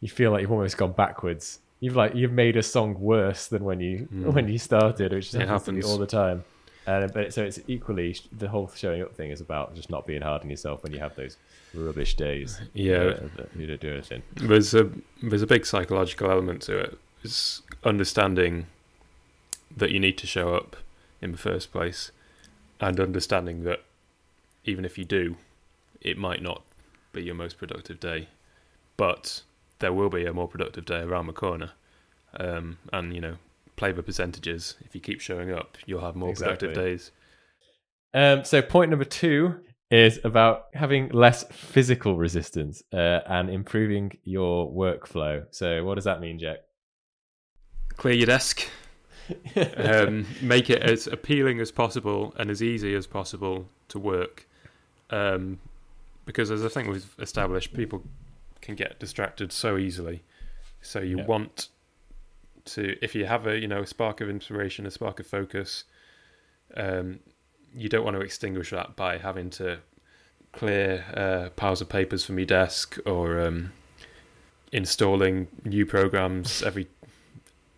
you 0.00 0.08
feel 0.08 0.30
like 0.30 0.42
you've 0.42 0.52
almost 0.52 0.76
gone 0.76 0.92
backwards. 0.92 1.60
You've 1.80 1.96
like 1.96 2.14
you've 2.14 2.32
made 2.32 2.56
a 2.56 2.62
song 2.62 2.98
worse 3.00 3.46
than 3.46 3.64
when 3.64 3.80
you 3.80 4.08
mm. 4.12 4.32
when 4.32 4.48
you 4.48 4.58
started, 4.58 5.12
which 5.12 5.32
happens, 5.32 5.48
happens. 5.48 5.84
all 5.86 5.98
the 5.98 6.06
time. 6.06 6.44
And 6.86 7.12
but 7.12 7.32
so 7.32 7.44
it's 7.44 7.60
equally 7.68 8.16
the 8.32 8.48
whole 8.48 8.68
showing 8.74 9.02
up 9.02 9.14
thing 9.14 9.30
is 9.30 9.40
about 9.40 9.74
just 9.76 9.88
not 9.88 10.04
being 10.04 10.22
hard 10.22 10.42
on 10.42 10.50
yourself 10.50 10.82
when 10.82 10.92
you 10.92 10.98
have 10.98 11.14
those 11.14 11.36
rubbish 11.74 12.16
days. 12.16 12.60
Yeah, 12.74 13.14
uh, 13.38 13.44
you 13.56 13.66
don't 13.66 13.80
do 13.80 13.92
anything. 13.92 14.22
There's 14.34 14.74
a 14.74 14.90
there's 15.22 15.42
a 15.42 15.46
big 15.46 15.64
psychological 15.64 16.30
element 16.30 16.62
to 16.62 16.78
it. 16.78 16.98
It's 17.22 17.62
understanding 17.84 18.66
that 19.76 19.90
you 19.90 20.00
need 20.00 20.18
to 20.18 20.26
show 20.26 20.54
up 20.54 20.76
in 21.20 21.32
the 21.32 21.38
first 21.38 21.72
place, 21.72 22.10
and 22.80 22.98
understanding 22.98 23.64
that 23.64 23.82
even 24.64 24.84
if 24.84 24.98
you 24.98 25.04
do, 25.04 25.36
it 26.00 26.18
might 26.18 26.42
not 26.42 26.62
be 27.12 27.22
your 27.22 27.34
most 27.34 27.58
productive 27.58 28.00
day, 28.00 28.28
but 28.96 29.42
there 29.78 29.92
will 29.92 30.10
be 30.10 30.24
a 30.24 30.32
more 30.32 30.48
productive 30.48 30.84
day 30.84 31.00
around 31.00 31.26
the 31.26 31.32
corner. 31.32 31.72
Um, 32.38 32.78
and 32.92 33.14
you 33.14 33.20
know, 33.20 33.36
play 33.76 33.92
the 33.92 34.02
percentages. 34.02 34.76
If 34.80 34.94
you 34.94 35.00
keep 35.00 35.20
showing 35.20 35.52
up, 35.52 35.76
you'll 35.86 36.00
have 36.00 36.16
more 36.16 36.30
exactly. 36.30 36.68
productive 36.68 36.84
days. 36.84 37.10
Um, 38.14 38.44
so 38.44 38.62
point 38.62 38.90
number 38.90 39.04
two 39.04 39.56
is 39.90 40.20
about 40.24 40.68
having 40.72 41.08
less 41.10 41.44
physical 41.52 42.16
resistance 42.16 42.82
uh, 42.92 43.20
and 43.26 43.50
improving 43.50 44.16
your 44.24 44.70
workflow. 44.72 45.44
So 45.50 45.84
what 45.84 45.96
does 45.96 46.04
that 46.04 46.20
mean, 46.20 46.38
Jack? 46.38 46.58
Clear 47.96 48.14
your 48.14 48.26
desk. 48.26 48.66
Um, 49.76 50.26
make 50.40 50.70
it 50.70 50.82
as 50.82 51.06
appealing 51.06 51.60
as 51.60 51.70
possible 51.70 52.34
and 52.38 52.50
as 52.50 52.62
easy 52.62 52.94
as 52.94 53.06
possible 53.06 53.66
to 53.88 53.98
work. 53.98 54.46
Um, 55.10 55.58
because 56.24 56.50
as 56.50 56.64
I 56.64 56.68
think 56.68 56.88
we've 56.88 57.14
established, 57.18 57.74
people 57.74 58.02
can 58.60 58.74
get 58.74 58.98
distracted 58.98 59.52
so 59.52 59.76
easily. 59.76 60.22
So 60.80 61.00
you 61.00 61.18
yeah. 61.18 61.26
want 61.26 61.68
to, 62.66 62.96
if 63.02 63.14
you 63.14 63.26
have 63.26 63.46
a 63.46 63.58
you 63.58 63.68
know 63.68 63.82
a 63.82 63.86
spark 63.86 64.20
of 64.20 64.28
inspiration, 64.28 64.86
a 64.86 64.90
spark 64.90 65.20
of 65.20 65.26
focus, 65.26 65.84
um, 66.76 67.20
you 67.74 67.88
don't 67.88 68.04
want 68.04 68.16
to 68.16 68.22
extinguish 68.22 68.70
that 68.70 68.96
by 68.96 69.18
having 69.18 69.50
to 69.50 69.78
clear 70.52 71.04
uh, 71.14 71.50
piles 71.56 71.80
of 71.80 71.88
papers 71.88 72.24
from 72.24 72.38
your 72.38 72.46
desk 72.46 72.98
or 73.06 73.40
um, 73.40 73.72
installing 74.70 75.48
new 75.64 75.86
programs 75.86 76.62
every 76.62 76.88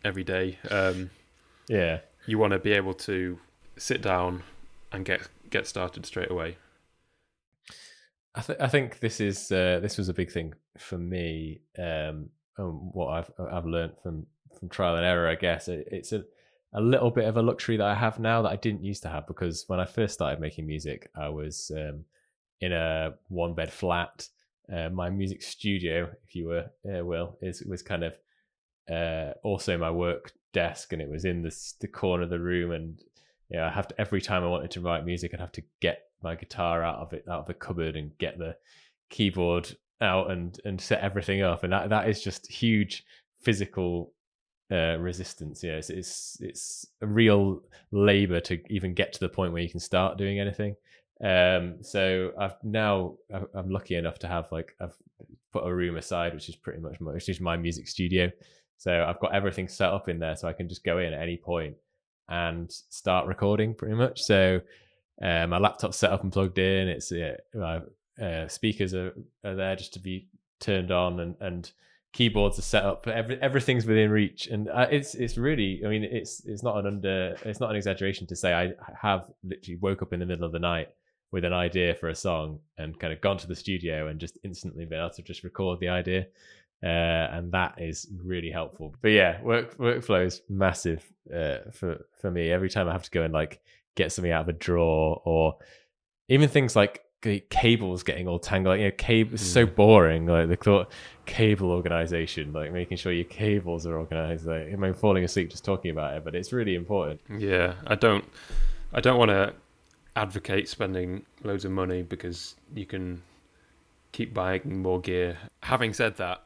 every 0.05 0.25
day. 0.25 0.59
Um, 0.71 1.11
yeah, 1.69 2.01
you 2.27 2.39
want 2.39 2.53
to 2.53 2.59
be 2.59 2.73
able 2.73 2.95
to 2.95 3.39
sit 3.77 4.03
down 4.03 4.43
and 4.93 5.05
get 5.05 5.29
get 5.51 5.67
started 5.67 6.07
straight 6.07 6.31
away. 6.31 6.57
I, 8.35 8.41
th- 8.41 8.59
I 8.61 8.69
think 8.69 9.01
this 9.01 9.21
is 9.21 9.51
uh, 9.53 9.79
this 9.81 9.99
was 9.99 10.09
a 10.09 10.15
big 10.15 10.31
thing 10.31 10.55
for 10.79 10.99
me. 10.99 11.61
Um, 11.79 12.31
and 12.57 12.93
what 12.93 13.09
I've 13.09 13.31
I've 13.39 13.67
learned 13.67 13.95
from 14.03 14.27
from 14.59 14.69
trial 14.69 14.97
and 14.97 15.05
error, 15.05 15.29
I 15.29 15.35
guess 15.35 15.69
it, 15.69 15.89
it's 15.91 16.13
a 16.13 16.25
a 16.75 16.81
little 16.81 17.11
bit 17.11 17.27
of 17.27 17.37
a 17.37 17.43
luxury 17.43 17.77
that 17.77 17.87
I 17.87 17.95
have 17.95 18.19
now 18.19 18.43
that 18.43 18.51
I 18.51 18.57
didn't 18.57 18.83
used 18.83 19.05
to 19.05 19.09
have 19.09 19.29
because 19.29 19.65
when 19.69 19.79
I 19.79 19.85
first 19.85 20.15
started 20.15 20.41
making 20.41 20.67
music, 20.67 21.09
I 21.15 21.29
was 21.29 21.71
um, 21.77 22.05
in 22.61 22.73
a 22.73 23.15
one 23.29 23.55
bed 23.55 23.73
flat. 23.73 24.29
Uh, 24.73 24.89
my 24.89 25.11
music 25.11 25.43
studio, 25.43 26.11
if 26.27 26.35
you 26.35 26.49
were 26.49 26.71
uh, 26.93 27.05
will, 27.05 27.37
is 27.41 27.63
was 27.63 27.83
kind 27.83 28.03
of 28.03 28.15
uh, 28.91 29.33
also 29.43 29.79
my 29.79 29.91
work 29.91 30.33
desk, 30.53 30.93
and 30.93 31.03
it 31.03 31.11
was 31.11 31.25
in 31.25 31.43
the 31.43 31.55
the 31.81 31.89
corner 31.89 32.25
of 32.25 32.31
the 32.31 32.41
room. 32.41 32.73
And 32.73 33.03
yeah, 33.49 33.67
I 33.67 33.71
have 33.71 33.89
to 33.89 34.01
every 34.01 34.21
time 34.21 34.45
I 34.45 34.49
wanted 34.49 34.71
to 34.73 34.81
write 34.81 35.05
music, 35.05 35.33
I'd 35.33 35.41
have 35.41 35.53
to 35.53 35.63
get 35.81 36.03
my 36.23 36.35
guitar 36.35 36.83
out 36.83 36.99
of 36.99 37.13
it 37.13 37.25
out 37.31 37.41
of 37.41 37.47
the 37.47 37.55
cupboard 37.55 37.95
and 37.95 38.17
get 38.19 38.39
the 38.39 38.57
keyboard 39.11 39.77
out 40.01 40.31
and 40.31 40.59
and 40.65 40.81
set 40.81 41.01
everything 41.01 41.43
up 41.43 41.63
and 41.63 41.73
that 41.73 41.89
that 41.91 42.09
is 42.09 42.23
just 42.23 42.51
huge 42.51 43.05
physical 43.41 44.13
uh, 44.73 44.97
resistance 44.99 45.63
yeah 45.63 45.73
it's, 45.73 45.91
it's 45.91 46.39
it's 46.41 46.87
a 47.03 47.07
real 47.07 47.63
labor 47.93 48.41
to 48.41 48.59
even 48.73 48.95
get 48.95 49.13
to 49.13 49.21
the 49.21 49.29
point 49.29 49.53
where 49.53 49.63
you 49.63 49.69
can 49.69 49.79
start 49.79 50.19
doing 50.19 50.41
anything 50.41 50.75
um 51.23 51.77
so 51.83 52.33
i've 52.39 52.57
now 52.65 53.15
i'm 53.55 53.71
lucky 53.71 53.95
enough 53.95 54.19
to 54.19 54.27
have 54.27 54.51
like 54.51 54.75
i've 54.81 54.97
put 55.53 55.67
a 55.67 55.73
room 55.73 55.97
aside 55.97 56.35
which 56.35 56.49
is 56.49 56.57
pretty 56.57 56.81
much 56.81 57.01
my, 57.01 57.13
which 57.13 57.29
is 57.29 57.41
my 57.41 57.57
music 57.57 57.87
studio 57.87 58.29
so 58.85 59.05
i've 59.09 59.21
got 59.21 59.35
everything 59.35 59.67
set 59.67 59.89
up 59.89 60.09
in 60.09 60.19
there 60.19 60.37
so 60.37 60.47
i 60.47 60.53
can 60.53 60.69
just 60.69 60.85
go 60.85 60.99
in 60.99 61.13
at 61.13 61.23
any 61.23 61.37
point 61.37 61.75
and 62.29 62.71
start 62.71 63.27
recording 63.27 63.75
pretty 63.75 63.95
much 63.95 64.21
so 64.21 64.61
uh, 65.23 65.47
my 65.47 65.59
laptop's 65.59 65.97
set 65.97 66.11
up 66.11 66.23
and 66.23 66.33
plugged 66.33 66.59
in. 66.59 66.89
It's 66.89 67.13
uh, 67.13 67.37
my 67.55 67.81
uh, 68.25 68.49
speakers 68.49 68.95
are, 68.95 69.15
are 69.45 69.55
there 69.55 69.77
just 69.77 69.95
to 69.95 70.01
be 70.01 70.29
turned 70.61 70.91
on, 70.91 71.21
and 71.21 71.37
and 71.41 71.71
keyboards 72.13 72.59
are 72.59 72.63
set 72.63 72.85
up. 72.85 73.07
Every, 73.07 73.41
everything's 73.41 73.87
within 73.87 74.11
reach, 74.11 74.49
and 74.49 74.69
uh, 74.69 74.89
it's 74.91 75.15
it's 75.15 75.37
really. 75.37 75.83
I 75.85 75.89
mean, 75.89 76.05
it's 76.05 76.45
it's 76.45 76.63
not 76.63 76.79
an 76.79 76.87
under. 76.87 77.37
It's 77.45 77.61
not 77.61 77.71
an 77.71 77.77
exaggeration 77.77 78.27
to 78.29 78.37
say 78.37 78.53
I 78.53 78.73
have 79.01 79.31
literally 79.45 79.79
woke 79.81 80.03
up 80.03 80.13
in 80.13 80.21
the 80.21 80.27
middle 80.27 80.45
of 80.45 80.53
the 80.53 80.59
night 80.59 80.89
with 81.31 81.45
an 81.45 81.53
idea 81.53 81.95
for 81.95 82.09
a 82.09 82.15
song 82.15 82.61
and 82.79 82.99
kind 82.99 83.13
of 83.13 83.21
gone 83.21 83.37
to 83.37 83.49
the 83.49 83.57
studio 83.57 84.07
and 84.07 84.21
just 84.21 84.39
instantly 84.45 84.85
been 84.85 85.01
able 85.01 85.11
to 85.11 85.23
just 85.23 85.43
record 85.43 85.81
the 85.81 85.89
idea. 85.89 86.27
Uh, 86.85 87.29
and 87.33 87.53
that 87.53 87.77
is 87.79 88.07
really 88.23 88.51
helpful. 88.51 88.95
But 89.01 89.13
yeah, 89.13 89.41
work 89.41 89.79
workflow 89.79 90.27
is 90.27 90.43
massive 90.51 91.03
uh, 91.35 91.71
for 91.73 92.05
for 92.21 92.31
me. 92.31 92.51
Every 92.51 92.69
time 92.69 92.89
I 92.89 92.93
have 92.93 93.05
to 93.05 93.11
go 93.11 93.23
and 93.23 93.33
like 93.33 93.61
get 93.95 94.13
something 94.13 94.33
out 94.33 94.43
of 94.43 94.49
a 94.49 94.53
drawer 94.53 95.23
or 95.25 95.57
even 96.29 96.49
things 96.49 96.77
like 96.77 97.05
cables 97.49 98.03
getting 98.03 98.29
all 98.29 98.39
tangled. 98.39 98.79
You 98.79 98.87
know, 98.87 98.91
cable 98.93 99.35
is 99.35 99.53
so 99.53 99.67
hmm. 99.67 99.75
boring. 99.75 100.27
Like 100.27 100.49
the 100.49 100.57
thought 100.57 100.93
cable 101.27 101.71
organization, 101.71 102.53
like 102.53 102.73
making 102.73 102.99
sure 102.99 103.13
your 103.13 103.25
cables 103.25 103.87
are 103.87 103.97
organized. 103.97 104.47
Like, 104.47 104.73
I 104.73 104.77
mean, 104.77 104.95
falling 104.95 105.25
asleep 105.25 105.51
just 105.51 105.65
talking 105.65 105.91
about 105.91 106.17
it, 106.17 106.25
but 106.25 106.35
it's 106.35 106.53
really 106.53 106.75
important. 106.75 107.21
Yeah, 107.39 107.75
I 107.87 107.95
don't, 107.95 108.25
I 108.93 109.01
don't 109.01 109.19
want 109.19 109.31
to 109.31 109.55
advocate 110.17 110.69
spending 110.69 111.25
loads 111.43 111.65
of 111.65 111.73
money 111.73 112.03
because 112.03 112.57
you 112.75 112.87
can 112.87 113.23
keep 114.13 114.35
buying 114.35 114.83
more 114.83 115.01
gear. 115.01 115.39
Having 115.63 115.95
said 115.95 116.17
that, 116.19 116.44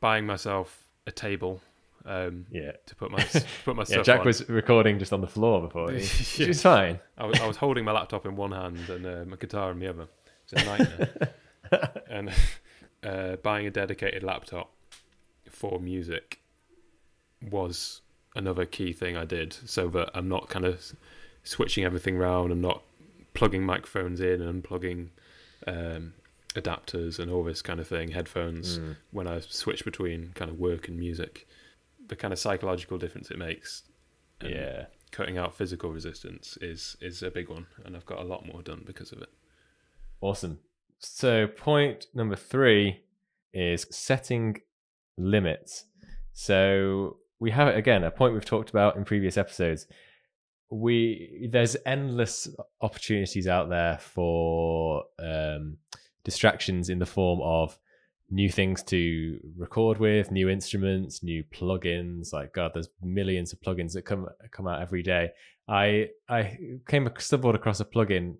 buying 0.00 0.26
myself 0.26 0.84
a 1.06 1.10
table 1.10 1.60
um, 2.08 2.46
yeah. 2.50 2.72
To 2.86 2.94
put 2.94 3.10
my 3.10 3.18
to 3.18 3.44
put 3.64 3.76
my 3.76 3.84
yeah, 3.88 4.02
Jack 4.02 4.20
on. 4.20 4.26
was 4.26 4.48
recording 4.48 4.98
just 4.98 5.12
on 5.12 5.20
the 5.20 5.26
floor 5.26 5.60
before. 5.60 5.90
He, 5.92 5.98
yeah. 6.42 6.48
Which 6.48 6.58
fine. 6.58 6.98
I 7.18 7.26
was, 7.26 7.40
I 7.40 7.46
was 7.46 7.58
holding 7.58 7.84
my 7.84 7.92
laptop 7.92 8.24
in 8.24 8.34
one 8.34 8.52
hand 8.52 8.88
and 8.88 9.06
uh, 9.06 9.24
my 9.26 9.36
guitar 9.36 9.70
in 9.72 9.78
the 9.78 9.88
other. 9.88 10.08
It's 10.44 10.62
a 10.62 10.64
nightmare. 10.64 11.34
and 12.10 12.32
uh, 13.02 13.36
buying 13.36 13.66
a 13.66 13.70
dedicated 13.70 14.22
laptop 14.22 14.70
for 15.50 15.78
music 15.78 16.40
was 17.42 18.00
another 18.34 18.64
key 18.64 18.92
thing 18.92 19.16
I 19.16 19.24
did, 19.24 19.52
so 19.52 19.88
that 19.88 20.10
I'm 20.14 20.28
not 20.28 20.48
kind 20.48 20.64
of 20.64 20.92
switching 21.44 21.84
everything 21.84 22.16
around. 22.16 22.52
I'm 22.52 22.62
not 22.62 22.82
plugging 23.34 23.64
microphones 23.64 24.20
in 24.20 24.40
and 24.40 24.62
unplugging 24.62 25.08
um, 25.66 26.14
adapters 26.54 27.18
and 27.18 27.30
all 27.30 27.44
this 27.44 27.62
kind 27.62 27.80
of 27.80 27.86
thing, 27.86 28.10
headphones, 28.10 28.78
mm. 28.78 28.96
when 29.10 29.26
I 29.26 29.40
switch 29.40 29.84
between 29.84 30.32
kind 30.34 30.50
of 30.50 30.58
work 30.58 30.88
and 30.88 30.98
music, 30.98 31.46
the 32.06 32.16
kind 32.16 32.32
of 32.32 32.38
psychological 32.38 32.98
difference 32.98 33.30
it 33.30 33.38
makes. 33.38 33.82
yeah. 34.42 34.86
Cutting 35.10 35.38
out 35.38 35.54
physical 35.54 35.90
resistance 35.90 36.58
is 36.60 36.94
is 37.00 37.22
a 37.22 37.30
big 37.30 37.48
one, 37.48 37.66
and 37.82 37.96
I've 37.96 38.04
got 38.04 38.18
a 38.18 38.24
lot 38.24 38.44
more 38.44 38.60
done 38.60 38.82
because 38.84 39.10
of 39.10 39.22
it. 39.22 39.30
Awesome. 40.20 40.58
So 40.98 41.46
point 41.46 42.08
number 42.14 42.36
three 42.36 43.00
is 43.54 43.86
setting 43.90 44.60
limits. 45.16 45.86
So 46.34 47.16
we 47.40 47.50
have 47.52 47.74
again, 47.74 48.04
a 48.04 48.10
point 48.10 48.34
we've 48.34 48.44
talked 48.44 48.68
about 48.68 48.96
in 48.96 49.04
previous 49.04 49.38
episodes. 49.38 49.86
We 50.70 51.48
there's 51.50 51.76
endless 51.86 52.48
opportunities 52.82 53.48
out 53.48 53.70
there 53.70 53.98
for 53.98 55.04
um, 55.18 55.78
distractions 56.28 56.90
in 56.90 56.98
the 56.98 57.06
form 57.06 57.40
of 57.42 57.78
new 58.30 58.50
things 58.50 58.82
to 58.82 59.40
record 59.56 59.98
with, 59.98 60.30
new 60.30 60.50
instruments, 60.50 61.22
new 61.22 61.42
plugins. 61.44 62.34
Like 62.34 62.52
God, 62.52 62.72
there's 62.74 62.90
millions 63.02 63.54
of 63.54 63.60
plugins 63.60 63.92
that 63.94 64.02
come 64.02 64.28
come 64.50 64.66
out 64.66 64.82
every 64.82 65.02
day. 65.02 65.30
I 65.66 66.10
I 66.28 66.58
came 66.86 67.08
stumbled 67.18 67.54
across 67.54 67.80
a 67.80 67.86
plugin 67.86 68.36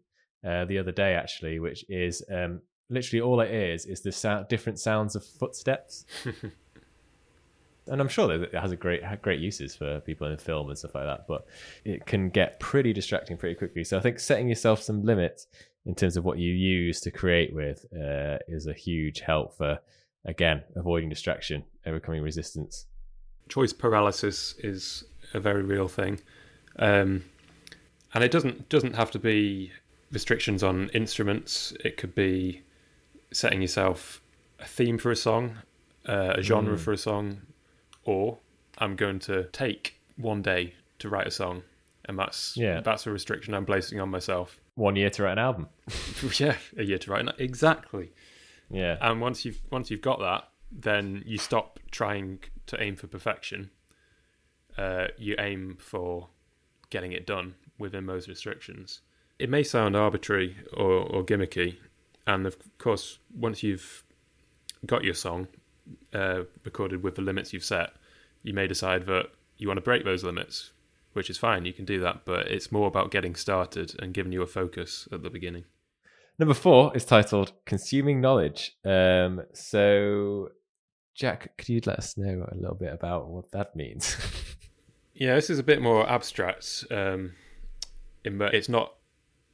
uh, 0.47 0.67
the 0.67 0.79
other 0.79 0.93
day 0.93 1.15
actually, 1.15 1.59
which 1.61 1.85
is 1.89 2.23
um, 2.31 2.61
literally 2.91 3.23
all 3.23 3.41
it 3.41 3.51
is 3.51 3.87
is 3.87 4.03
the 4.03 4.13
sound, 4.13 4.49
different 4.49 4.79
sounds 4.79 5.17
of 5.17 5.25
footsteps. 5.25 6.05
and 7.87 8.01
I'm 8.03 8.09
sure 8.09 8.27
that 8.29 8.55
it 8.55 8.61
has 8.61 8.73
a 8.73 8.77
great 8.77 9.03
great 9.23 9.41
uses 9.41 9.75
for 9.75 10.01
people 10.01 10.27
in 10.27 10.37
film 10.37 10.69
and 10.69 10.79
stuff 10.79 10.95
like 10.95 11.07
that, 11.07 11.27
but 11.27 11.47
it 11.85 12.05
can 12.05 12.29
get 12.29 12.61
pretty 12.61 12.93
distracting 12.93 13.39
pretty 13.39 13.55
quickly. 13.55 13.85
So 13.85 13.97
I 13.97 14.01
think 14.01 14.21
setting 14.21 14.49
yourself 14.49 14.83
some 14.83 15.03
limits 15.03 15.47
in 15.89 15.95
terms 15.95 16.19
of 16.19 16.25
what 16.25 16.39
you 16.39 16.53
use 16.53 17.01
to 17.01 17.11
create 17.11 17.53
with 17.55 17.87
uh, 17.95 18.37
is 18.47 18.67
a 18.67 18.75
huge 18.75 19.21
help 19.21 19.57
for 19.57 19.81
again 20.27 20.63
avoiding 20.77 21.09
distraction, 21.09 21.65
overcoming 21.87 22.23
resistance. 22.23 22.87
Choice 23.49 23.73
paralysis 23.73 24.55
is 24.59 25.05
a 25.33 25.41
very 25.41 25.63
real 25.63 25.89
thing, 25.89 26.21
um, 26.79 27.25
and 28.13 28.23
it 28.23 28.31
doesn't 28.31 28.69
doesn't 28.69 28.95
have 28.95 29.11
to 29.13 29.19
be 29.19 29.73
restrictions 30.13 30.63
on 30.63 30.91
instruments. 30.91 31.73
It 31.83 31.97
could 31.97 32.15
be 32.15 32.63
setting 33.33 33.63
yourself 33.63 34.21
a 34.61 34.67
theme 34.67 34.99
for 34.99 35.11
a 35.11 35.17
song, 35.17 35.57
uh, 36.07 36.35
a 36.37 36.43
genre 36.43 36.77
mm. 36.77 36.81
for 36.81 36.93
a 36.93 36.99
song, 36.99 37.41
or 38.05 38.39
I'm 38.77 38.95
going 38.95 39.21
to 39.21 39.45
take 39.53 40.01
one 40.17 40.43
day 40.43 40.75
to 40.99 41.09
write 41.09 41.27
a 41.27 41.31
song, 41.31 41.63
and 42.09 42.19
that's 42.19 42.57
yeah. 42.57 42.81
that's 42.81 43.07
a 43.07 43.13
restriction 43.13 43.55
I'm 43.55 43.67
placing 43.67 44.01
on 44.01 44.09
myself. 44.09 44.61
One 44.75 44.97
year 44.97 45.11
to 45.11 45.23
write 45.23 45.33
an 45.33 45.39
album. 45.39 45.69
yeah, 46.39 46.57
a 46.77 46.83
year 46.83 46.99
to 46.99 47.11
write 47.11 47.21
an 47.21 47.33
exactly. 47.39 48.13
Yeah, 48.71 48.97
and 49.01 49.21
once 49.21 49.45
you've 49.45 49.61
once 49.71 49.91
you've 49.91 50.03
got 50.03 50.19
that, 50.21 50.49
then 50.73 51.23
you 51.27 51.39
stop 51.39 51.79
trying 51.91 52.41
to 52.67 52.83
aim 52.83 52.97
for 52.97 53.07
perfection. 53.07 53.71
Uh, 54.77 55.09
you 55.17 55.37
aim 55.39 55.77
for 55.79 56.29
getting 56.91 57.13
it 57.13 57.27
done 57.27 57.55
within 57.79 58.07
those 58.07 58.29
restrictions. 58.29 59.01
It 59.39 59.51
may 59.51 59.63
sound 59.63 59.95
arbitrary 59.95 60.57
or, 60.73 60.91
or 60.91 61.25
gimmicky, 61.25 61.77
and 62.27 62.47
of 62.47 62.57
course, 62.79 63.19
once 63.35 63.63
you've 63.63 64.03
got 64.87 65.05
your 65.05 65.15
song 65.15 65.49
uh, 66.13 66.43
recorded 66.65 67.03
with 67.03 67.17
the 67.17 67.23
limits 67.23 67.53
you've 67.53 67.65
set, 67.65 67.91
you 68.43 68.53
may 68.53 68.67
decide 68.67 69.07
that 69.07 69.27
you 69.59 69.67
want 69.69 69.79
to 69.79 69.83
break 69.83 70.05
those 70.05 70.25
limits, 70.25 70.71
which 71.19 71.29
is 71.29 71.37
fine. 71.37 71.65
You 71.65 71.73
can 71.73 71.85
do 71.85 71.99
that, 72.01 72.25
but 72.25 72.47
it's 72.47 72.71
more 72.71 72.87
about 72.87 73.11
getting 73.11 73.35
started 73.35 73.93
and 73.99 74.15
giving 74.15 74.31
you 74.31 74.41
a 74.41 74.47
focus 74.47 75.09
at 75.13 75.25
the 75.25 75.29
beginning. 75.29 75.65
Number 76.39 76.55
four 76.55 76.97
is 76.97 77.05
titled 77.05 77.53
"Consuming 77.67 78.21
Knowledge." 78.21 78.77
Um, 78.85 79.43
so, 79.53 80.51
Jack, 81.17 81.59
could 81.59 81.69
you 81.69 81.81
let 81.85 81.99
us 81.99 82.17
know 82.17 82.47
a 82.53 82.55
little 82.55 82.77
bit 82.77 82.93
about 82.93 83.29
what 83.29 83.51
that 83.51 83.75
means? 83.75 84.17
yeah, 85.13 85.35
this 85.35 85.51
is 85.51 85.59
a 85.59 85.65
bit 85.65 85.83
more 85.83 86.09
abstract. 86.09 86.85
Um, 86.93 87.33
in 88.25 88.39
that 88.39 88.55
it's 88.55 88.69
not 88.69 88.95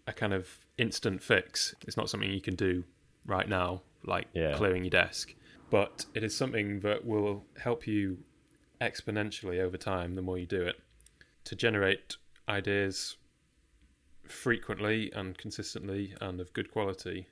a 0.07 0.13
kind 0.13 0.35
of 0.35 0.47
instant 0.77 1.23
fix. 1.23 1.75
It's 1.87 1.97
not 1.97 2.11
something 2.11 2.31
you 2.31 2.43
can 2.43 2.57
do 2.57 2.85
right 3.25 3.49
now, 3.49 3.81
like 4.05 4.27
yeah. 4.35 4.53
clearing 4.53 4.85
your 4.85 4.91
desk. 4.91 5.35
But 5.71 6.05
it 6.13 6.23
is 6.23 6.37
something 6.37 6.81
that 6.81 7.07
will 7.07 7.47
help 7.59 7.87
you 7.87 8.19
exponentially 8.83 9.61
over 9.61 9.79
time 9.79 10.15
the 10.15 10.21
more 10.21 10.37
you 10.37 10.45
do 10.45 10.61
it 10.61 10.77
to 11.45 11.55
generate 11.57 12.17
ideas 12.49 13.17
frequently 14.27 15.13
and 15.13 15.37
consistently 15.37 16.15
and 16.21 16.41
of 16.41 16.53
good 16.53 16.71
quality. 16.71 17.27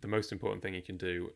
The 0.00 0.08
most 0.08 0.32
important 0.32 0.62
thing 0.62 0.74
you 0.74 0.82
can 0.82 0.96
do 0.96 1.30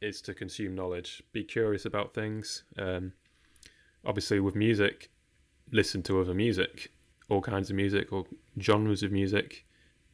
is 0.00 0.20
to 0.22 0.34
consume 0.34 0.74
knowledge, 0.74 1.22
be 1.32 1.42
curious 1.44 1.84
about 1.84 2.14
things. 2.14 2.62
Um, 2.76 3.12
obviously, 4.04 4.40
with 4.40 4.54
music, 4.54 5.10
listen 5.72 6.02
to 6.04 6.20
other 6.20 6.34
music, 6.34 6.92
all 7.28 7.42
kinds 7.42 7.70
of 7.70 7.76
music 7.76 8.12
or 8.12 8.24
genres 8.60 9.02
of 9.02 9.12
music 9.12 9.64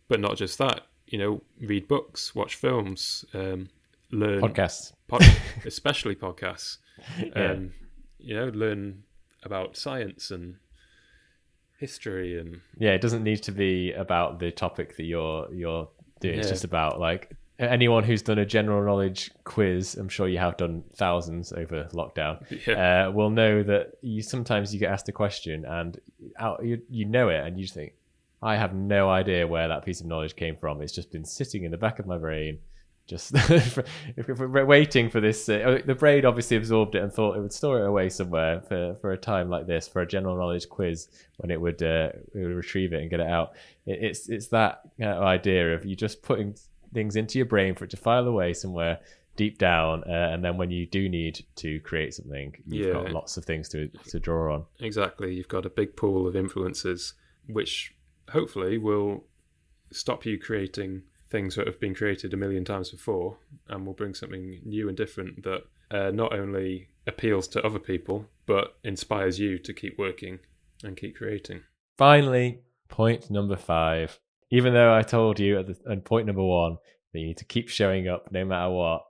but 0.09 0.21
not 0.21 0.37
just 0.37 0.59
that. 0.59 0.83
You 1.07 1.19
know, 1.19 1.43
read 1.61 1.87
books, 1.87 2.35
watch 2.35 2.57
films, 2.57 3.25
um, 3.35 3.69
learn 4.11 4.41
podcasts, 4.41 4.93
pod- 5.07 5.23
especially 5.67 6.15
podcasts. 6.15 6.79
yeah. 7.19 7.53
Um, 7.53 7.73
you 8.19 8.35
know, 8.35 8.47
learn 8.47 9.03
about 9.43 9.77
science 9.77 10.31
and 10.31 10.57
history 11.87 12.39
and 12.41 12.61
yeah, 12.79 12.93
it 12.93 13.01
doesn't 13.01 13.23
need 13.23 13.43
to 13.43 13.53
be 13.53 13.93
about 13.93 14.39
the 14.39 14.51
topic 14.51 14.97
that 14.97 15.05
you're 15.05 15.53
you're 15.53 15.89
doing. 16.21 16.35
Yeah. 16.35 16.41
It's 16.41 16.49
just 16.49 16.65
about 16.65 16.99
like 16.99 17.37
anyone 17.59 18.05
who's 18.05 18.23
done 18.23 18.39
a 18.39 18.47
general 18.47 18.85
knowledge 18.85 19.31
quiz, 19.45 19.95
I'm 19.95 20.09
sure 20.09 20.27
you 20.29 20.39
have 20.39 20.57
done 20.57 20.83
thousands 20.95 21.53
over 21.53 21.85
lockdown, 21.93 22.35
yeah. 22.67 23.07
uh, 23.07 23.11
will 23.11 23.31
know 23.31 23.63
that 23.63 23.93
you 24.01 24.23
sometimes 24.23 24.73
you 24.73 24.81
get 24.81 24.91
asked 24.91 25.09
a 25.09 25.13
question 25.13 25.65
and 25.65 26.01
out, 26.39 26.65
you 26.65 26.81
you 26.89 27.05
know 27.05 27.29
it 27.29 27.41
and 27.45 27.57
you 27.59 27.65
just 27.65 27.75
think, 27.75 27.93
I 28.43 28.57
have 28.57 28.75
no 28.75 29.09
idea 29.09 29.47
where 29.47 29.69
that 29.69 29.85
piece 29.85 30.01
of 30.01 30.07
knowledge 30.07 30.37
came 30.37 30.57
from. 30.57 30.83
It's 30.83 30.93
just 30.93 31.11
been 31.11 31.25
sitting 31.25 31.65
in 31.65 31.71
the 31.71 31.79
back 31.79 31.99
of 31.99 32.07
my 32.07 32.19
brain, 32.19 32.59
just 33.07 33.33
if, 33.51 33.79
we're 34.29 34.65
waiting 34.65 35.11
for 35.11 35.21
this. 35.21 35.49
Uh, 35.49 35.63
oh, 35.65 35.79
the 35.79 35.95
brain 35.95 36.25
obviously 36.25 36.57
absorbed 36.57 36.95
it 36.95 37.03
and 37.03 37.13
thought 37.13 37.37
it 37.37 37.41
would 37.41 37.53
store 37.53 37.81
it 37.81 37.87
away 37.87 38.09
somewhere 38.09 38.61
for, 38.63 38.97
for 39.01 39.13
a 39.13 39.19
time 39.19 39.51
like 39.51 39.67
this, 39.67 39.87
for 39.87 40.01
a 40.03 40.07
general 40.07 40.37
knowledge 40.37 40.69
quiz 40.69 41.09
when 41.37 41.51
it 41.51 41.61
would, 41.61 41.83
uh, 41.83 42.11
it 42.35 42.39
would 42.39 42.57
retrieve 42.57 42.93
it 42.93 43.01
and 43.01 43.11
get 43.11 43.21
it 43.21 43.27
out. 43.27 43.53
It, 43.87 43.99
it's 44.03 44.29
it's 44.29 44.49
that 44.49 44.83
of 45.01 45.23
idea 45.23 45.75
of 45.75 45.85
you 45.85 45.97
just 45.97 46.23
putting 46.23 46.55
things 46.93 47.17
into 47.17 47.39
your 47.39 47.47
brain 47.47 47.75
for 47.75 47.85
it 47.85 47.91
to 47.91 47.97
file 47.97 48.27
away 48.27 48.55
somewhere 48.55 49.01
deep 49.37 49.59
down, 49.59 50.05
uh, 50.07 50.31
and 50.33 50.45
then 50.45 50.57
when 50.57 50.71
you 50.71 50.87
do 50.87 51.09
need 51.09 51.45
to 51.57 51.81
create 51.81 52.15
something, 52.15 52.55
you've 52.67 52.87
yeah. 52.87 52.93
got 52.93 53.11
lots 53.11 53.37
of 53.37 53.45
things 53.45 53.69
to 53.71 53.89
to 54.09 54.19
draw 54.19 54.55
on. 54.55 54.65
Exactly, 54.81 55.35
you've 55.35 55.49
got 55.49 55.67
a 55.67 55.71
big 55.71 55.97
pool 55.97 56.27
of 56.27 56.37
influences 56.37 57.15
which 57.47 57.95
hopefully 58.31 58.79
will 58.79 59.25
stop 59.93 60.25
you 60.25 60.39
creating 60.39 61.03
things 61.35 61.57
that 61.57 61.67
have 61.67 61.81
been 61.81 61.97
created 61.97 62.33
a 62.33 62.37
million 62.37 62.65
times 62.65 62.93
before 62.93 63.37
and 63.69 63.85
we'll 63.85 63.93
bring 63.93 64.15
something 64.15 64.61
new 64.65 64.87
and 64.87 64.97
different 64.97 65.43
that 65.43 65.65
uh, 65.91 66.13
not 66.13 66.33
only 66.33 66.87
appeals 67.09 67.49
to 67.49 67.61
other 67.67 67.81
people 67.81 68.25
but 68.47 68.77
inspires 68.85 69.37
you 69.41 69.59
to 69.59 69.73
keep 69.73 69.99
working 69.99 70.39
and 70.85 70.97
keep 70.97 71.17
creating. 71.17 71.61
Finally, 71.99 72.61
point 72.89 73.33
number 73.33 73.57
five. 73.57 74.21
Even 74.51 74.75
though 74.75 74.95
I 74.95 75.03
told 75.03 75.41
you 75.41 75.59
at, 75.59 75.67
the, 75.67 75.77
at 75.91 76.05
point 76.05 76.27
number 76.27 76.45
one 76.45 76.77
that 77.13 77.19
you 77.19 77.27
need 77.27 77.39
to 77.39 77.45
keep 77.45 77.69
showing 77.69 78.07
up 78.07 78.31
no 78.31 78.45
matter 78.45 78.71
what, 78.71 79.03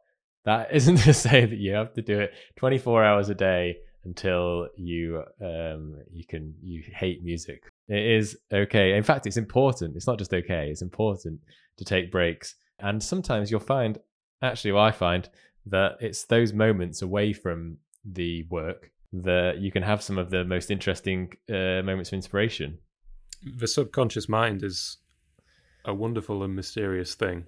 that 0.47 0.73
isn't 0.75 0.97
to 1.01 1.13
say 1.13 1.45
that 1.45 1.59
you 1.59 1.75
have 1.75 1.93
to 1.93 2.01
do 2.01 2.21
it 2.21 2.33
24 2.57 3.05
hours 3.05 3.29
a 3.29 3.35
day 3.35 3.77
until 4.07 4.69
you 4.77 5.23
um 5.43 5.97
you 6.11 6.25
can 6.25 6.55
you 6.63 6.83
hate 6.95 7.23
music 7.23 7.65
it 7.89 8.05
is 8.05 8.39
okay. 8.53 8.97
In 8.97 9.03
fact 9.03 9.27
it's 9.27 9.37
important. 9.37 9.97
It's 9.97 10.07
not 10.07 10.19
just 10.19 10.33
okay. 10.33 10.69
It's 10.71 10.83
important 10.83 11.41
to 11.77 11.85
take 11.85 12.11
breaks. 12.11 12.55
And 12.81 13.03
sometimes 13.03 13.51
you'll 13.51 13.61
find 13.61 13.99
actually 14.43 14.73
well, 14.73 14.85
i 14.85 14.91
find 14.91 15.29
that 15.67 15.97
it's 16.01 16.25
those 16.25 16.53
moments 16.53 17.01
away 17.01 17.33
from 17.33 17.79
the 18.05 18.45
work 18.51 18.91
that 19.13 19.59
you 19.59 19.71
can 19.71 19.83
have 19.83 20.03
some 20.03 20.19
of 20.19 20.31
the 20.31 20.45
most 20.45 20.71
interesting 20.71 21.33
uh, 21.49 21.81
moments 21.83 22.11
of 22.11 22.15
inspiration. 22.15 22.79
The 23.43 23.67
subconscious 23.67 24.29
mind 24.29 24.63
is 24.63 24.99
a 25.85 25.95
wonderful 25.95 26.43
and 26.43 26.55
mysterious 26.55 27.15
thing 27.15 27.47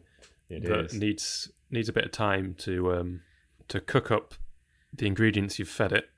it 0.48 0.64
that 0.64 0.86
is. 0.86 0.94
needs 0.94 1.50
needs 1.70 1.88
a 1.88 1.92
bit 1.92 2.04
of 2.04 2.12
time 2.12 2.54
to 2.58 2.94
um 2.94 3.20
to 3.68 3.80
cook 3.80 4.10
up 4.10 4.34
the 4.92 5.06
ingredients 5.06 5.58
you've 5.58 5.68
fed 5.68 5.92
it 5.92 6.08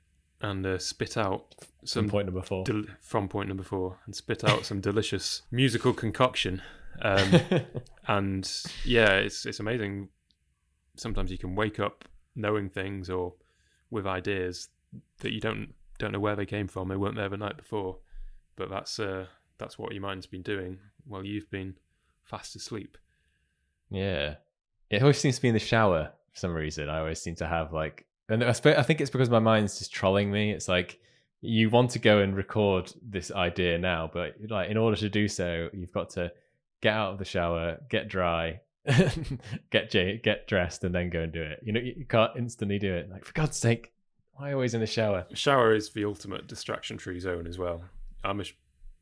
and 0.41 0.65
uh, 0.65 0.77
spit 0.77 1.17
out 1.17 1.55
some 1.85 2.03
from 2.05 2.09
point 2.09 2.25
number 2.27 2.41
four 2.41 2.63
del- 2.63 2.85
from 3.01 3.27
point 3.29 3.47
number 3.47 3.63
four 3.63 3.99
and 4.05 4.15
spit 4.15 4.43
out 4.43 4.65
some 4.65 4.81
delicious 4.81 5.43
musical 5.51 5.93
concoction. 5.93 6.61
Um, 7.01 7.39
and 8.07 8.49
yeah, 8.83 9.13
it's 9.13 9.45
it's 9.45 9.59
amazing. 9.59 10.09
Sometimes 10.95 11.31
you 11.31 11.37
can 11.37 11.55
wake 11.55 11.79
up 11.79 12.05
knowing 12.35 12.69
things 12.69 13.09
or 13.09 13.33
with 13.89 14.05
ideas 14.05 14.69
that 15.19 15.33
you 15.33 15.39
don't 15.39 15.73
don't 15.97 16.11
know 16.11 16.19
where 16.19 16.35
they 16.35 16.45
came 16.45 16.67
from. 16.67 16.87
They 16.89 16.95
weren't 16.95 17.15
there 17.15 17.29
the 17.29 17.37
night 17.37 17.57
before, 17.57 17.97
but 18.55 18.69
that's 18.69 18.99
uh, 18.99 19.27
that's 19.57 19.77
what 19.77 19.93
your 19.93 20.01
mind's 20.01 20.27
been 20.27 20.41
doing 20.41 20.79
while 21.05 21.25
you've 21.25 21.49
been 21.49 21.75
fast 22.23 22.55
asleep. 22.55 22.97
Yeah, 23.89 24.35
It 24.89 25.01
always 25.01 25.17
seems 25.17 25.37
to 25.37 25.41
be 25.41 25.47
in 25.47 25.55
the 25.55 25.59
shower 25.59 26.11
for 26.31 26.39
some 26.39 26.53
reason. 26.53 26.89
I 26.89 26.99
always 26.99 27.19
seem 27.19 27.35
to 27.37 27.47
have 27.47 27.73
like, 27.73 28.05
and 28.29 28.43
I, 28.43 28.49
I 28.49 28.83
think 28.83 29.01
it's 29.01 29.09
because 29.09 29.29
my 29.31 29.39
mind's 29.39 29.79
just 29.79 29.91
trolling 29.91 30.31
me. 30.31 30.51
It's 30.51 30.67
like 30.67 30.99
you 31.41 31.69
want 31.69 31.91
to 31.91 31.99
go 31.99 32.19
and 32.19 32.35
record 32.35 32.91
this 33.01 33.31
idea 33.31 33.77
now, 33.77 34.09
but 34.11 34.35
like 34.49 34.69
in 34.69 34.77
order 34.77 34.97
to 34.97 35.09
do 35.09 35.27
so, 35.27 35.69
you've 35.73 35.93
got 35.93 36.09
to 36.11 36.31
get 36.81 36.93
out 36.93 37.13
of 37.13 37.19
the 37.19 37.25
shower, 37.25 37.77
get 37.89 38.09
dry, 38.09 38.59
get 39.71 39.91
get 39.91 40.47
dressed, 40.47 40.83
and 40.83 40.93
then 40.93 41.09
go 41.09 41.21
and 41.21 41.31
do 41.31 41.41
it. 41.41 41.61
You 41.63 41.73
know, 41.73 41.79
you 41.79 42.05
can't 42.07 42.31
instantly 42.37 42.79
do 42.79 42.93
it. 42.93 43.09
Like 43.09 43.23
for 43.23 43.33
God's 43.33 43.57
sake, 43.57 43.93
why 44.33 44.53
always 44.53 44.73
in 44.73 44.81
the 44.81 44.87
shower? 44.87 45.25
Shower 45.33 45.73
is 45.73 45.91
the 45.91 46.05
ultimate 46.05 46.47
distraction-free 46.47 47.19
zone 47.19 47.47
as 47.47 47.57
well. 47.57 47.83
I'm 48.23 48.41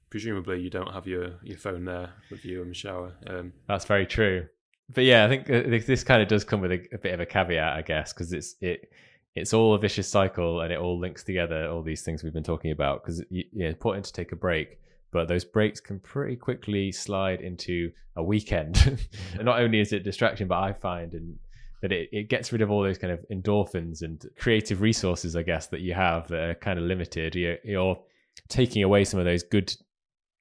presumably 0.10 0.62
you 0.62 0.70
don't 0.70 0.94
have 0.94 1.08
your 1.08 1.34
your 1.44 1.58
phone 1.58 1.86
there 1.86 2.12
with 2.30 2.46
you 2.46 2.62
in 2.62 2.70
the 2.70 2.76
shower. 2.76 3.14
Um, 3.26 3.54
That's 3.68 3.86
very 3.86 4.06
true. 4.06 4.48
But 4.94 5.04
yeah, 5.04 5.26
I 5.26 5.28
think 5.28 5.50
uh, 5.50 5.64
this 5.86 6.04
kind 6.04 6.22
of 6.22 6.28
does 6.28 6.44
come 6.44 6.62
with 6.62 6.72
a, 6.72 6.88
a 6.94 6.98
bit 6.98 7.14
of 7.14 7.20
a 7.20 7.26
caveat, 7.26 7.78
I 7.78 7.82
guess, 7.82 8.14
because 8.14 8.32
it's 8.32 8.56
it 8.62 8.92
it's 9.38 9.54
all 9.54 9.74
a 9.74 9.80
vicious 9.80 10.08
cycle 10.08 10.62
and 10.62 10.72
it 10.72 10.80
all 10.80 11.00
links 11.00 11.24
together 11.24 11.70
all 11.70 11.82
these 11.82 12.02
things 12.02 12.24
we've 12.24 12.34
been 12.34 12.44
talking 12.44 12.72
about 12.72 13.04
because 13.04 13.24
yeah, 13.30 13.68
important 13.68 14.06
to 14.06 14.14
take 14.14 14.32
a 14.32 14.36
break 14.36 14.80
but 15.12 15.28
those 15.28 15.46
breaks 15.46 15.80
can 15.80 16.00
pretty 16.00 16.36
quickly 16.36 16.92
slide 16.92 17.40
into 17.40 17.92
a 18.18 18.24
weekend. 18.24 19.00
And 19.34 19.46
not 19.46 19.62
only 19.62 19.80
is 19.80 19.94
it 19.94 20.04
distraction 20.04 20.48
but 20.48 20.60
i 20.60 20.74
find 20.74 21.14
and 21.14 21.38
that 21.82 21.92
it, 21.92 22.10
it 22.12 22.30
gets 22.30 22.52
rid 22.52 22.62
of 22.62 22.72
all 22.72 22.82
those 22.82 22.98
kind 22.98 23.14
of 23.14 23.24
endorphins 23.32 24.02
and 24.02 24.26
creative 24.38 24.82
resources 24.82 25.36
i 25.36 25.44
guess 25.44 25.68
that 25.68 25.82
you 25.82 25.94
have 25.94 26.28
that 26.30 26.40
are 26.50 26.56
kind 26.56 26.80
of 26.80 26.86
limited. 26.86 27.36
You're, 27.36 27.58
you're 27.64 28.00
taking 28.48 28.84
away 28.84 29.04
some 29.04 29.20
of 29.20 29.26
those 29.26 29.44
good 29.44 29.74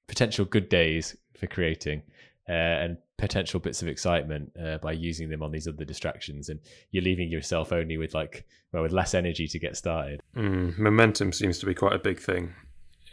potential 0.07 0.45
good 0.45 0.69
days 0.69 1.15
for 1.37 1.47
creating 1.47 2.01
uh, 2.49 2.53
and 2.53 2.97
potential 3.17 3.59
bits 3.59 3.81
of 3.81 3.87
excitement 3.87 4.51
uh, 4.63 4.77
by 4.77 4.91
using 4.91 5.29
them 5.29 5.41
on 5.41 5.51
these 5.51 5.67
other 5.67 5.83
distractions 5.83 6.49
and 6.49 6.59
you're 6.91 7.03
leaving 7.03 7.31
yourself 7.31 7.73
only 7.73 7.97
with 7.97 8.13
like 8.13 8.45
well 8.71 8.83
with 8.83 8.91
less 8.91 9.15
energy 9.15 9.47
to 9.47 9.57
get 9.57 9.75
started. 9.75 10.21
Mm, 10.35 10.77
momentum 10.77 11.33
seems 11.33 11.57
to 11.59 11.65
be 11.65 11.73
quite 11.73 11.93
a 11.93 11.99
big 11.99 12.19
thing 12.19 12.53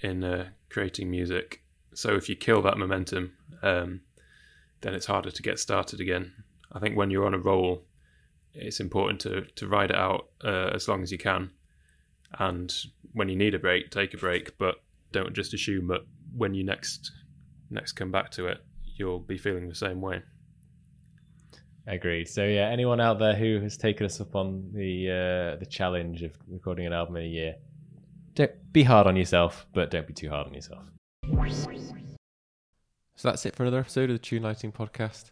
in 0.02 0.22
uh, 0.22 0.48
creating 0.68 1.10
music. 1.10 1.62
So 1.94 2.14
if 2.14 2.28
you 2.28 2.36
kill 2.36 2.60
that 2.62 2.76
momentum 2.76 3.32
um, 3.62 4.02
then 4.82 4.92
it's 4.92 5.06
harder 5.06 5.30
to 5.30 5.42
get 5.42 5.58
started 5.58 6.00
again. 6.00 6.32
I 6.72 6.80
think 6.80 6.96
when 6.96 7.10
you're 7.10 7.26
on 7.26 7.34
a 7.34 7.38
roll 7.38 7.84
it's 8.52 8.80
important 8.80 9.20
to 9.22 9.46
to 9.56 9.66
ride 9.66 9.90
it 9.90 9.96
out 9.96 10.28
uh, 10.44 10.70
as 10.74 10.86
long 10.86 11.02
as 11.02 11.10
you 11.10 11.18
can. 11.18 11.50
And 12.38 12.74
when 13.14 13.30
you 13.30 13.36
need 13.36 13.54
a 13.54 13.58
break 13.58 13.90
take 13.90 14.12
a 14.12 14.18
break 14.18 14.58
but 14.58 14.82
don't 15.12 15.32
just 15.32 15.54
assume 15.54 15.86
that 15.88 16.02
when 16.36 16.52
you 16.52 16.62
next 16.62 17.10
next 17.70 17.92
come 17.92 18.10
back 18.10 18.30
to 18.32 18.48
it 18.48 18.58
you'll 18.96 19.20
be 19.20 19.38
feeling 19.38 19.68
the 19.68 19.74
same 19.74 20.00
way. 20.00 20.22
Agreed. 21.86 22.28
So 22.28 22.44
yeah, 22.44 22.70
anyone 22.70 23.00
out 23.00 23.18
there 23.18 23.34
who 23.34 23.60
has 23.60 23.76
taken 23.76 24.06
us 24.06 24.20
up 24.20 24.34
on 24.34 24.70
the 24.72 25.10
uh, 25.10 25.58
the 25.58 25.66
challenge 25.66 26.22
of 26.22 26.32
recording 26.48 26.86
an 26.86 26.94
album 26.94 27.16
in 27.16 27.24
a 27.24 27.28
year, 27.28 27.54
don't 28.34 28.72
be 28.72 28.82
hard 28.82 29.06
on 29.06 29.16
yourself, 29.16 29.66
but 29.74 29.90
don't 29.90 30.06
be 30.06 30.14
too 30.14 30.30
hard 30.30 30.46
on 30.46 30.54
yourself. 30.54 30.84
So 33.16 33.28
that's 33.28 33.44
it 33.46 33.54
for 33.54 33.64
another 33.64 33.80
episode 33.80 34.10
of 34.10 34.14
the 34.14 34.18
Tune 34.18 34.42
Lighting 34.42 34.72
Podcast. 34.72 35.30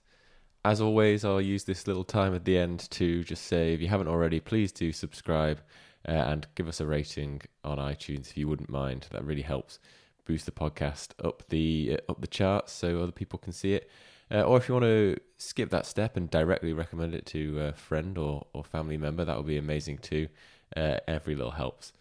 As 0.64 0.81
always, 0.81 1.25
I'll 1.25 1.40
use 1.40 1.64
this 1.64 1.87
little 1.87 2.05
time 2.05 2.35
at 2.35 2.44
the 2.44 2.57
end 2.57 2.88
to 2.90 3.25
just 3.25 3.46
say, 3.46 3.75
if 3.75 3.81
you 3.81 3.88
haven't 3.88 4.07
already, 4.07 4.38
please 4.38 4.70
do 4.70 4.92
subscribe 4.92 5.61
uh, 6.09 6.12
and 6.12 6.46
give 6.55 6.68
us 6.68 6.81
a 6.81 6.87
rating 6.87 7.42
on 7.64 7.79
iTunes 7.79 8.31
if 8.31 8.37
you 8.37 8.46
wouldn't 8.46 8.70
mind. 8.70 9.09
That 9.11 9.25
really 9.25 9.42
helps 9.42 9.81
boost 10.24 10.46
the 10.46 10.52
podcast 10.52 11.11
up 11.24 11.48
the 11.48 11.98
uh, 11.98 12.12
up 12.12 12.20
the 12.20 12.26
charts 12.26 12.72
so 12.72 13.00
other 13.00 13.12
people 13.12 13.38
can 13.38 13.52
see 13.52 13.74
it. 13.74 13.90
Uh, 14.30 14.42
or 14.42 14.56
if 14.56 14.68
you 14.68 14.74
want 14.74 14.85
to 14.85 15.16
skip 15.37 15.68
that 15.70 15.85
step 15.85 16.16
and 16.16 16.30
directly 16.30 16.72
recommend 16.72 17.14
it 17.14 17.26
to 17.26 17.61
a 17.61 17.72
friend 17.72 18.16
or, 18.16 18.46
or 18.54 18.64
family 18.64 18.96
member, 18.96 19.24
that 19.24 19.37
would 19.37 19.46
be 19.46 19.58
amazing 19.58 19.98
too. 19.98 20.28
Uh, 20.74 20.96
every 21.06 21.35
little 21.35 21.52
helps. 21.52 21.92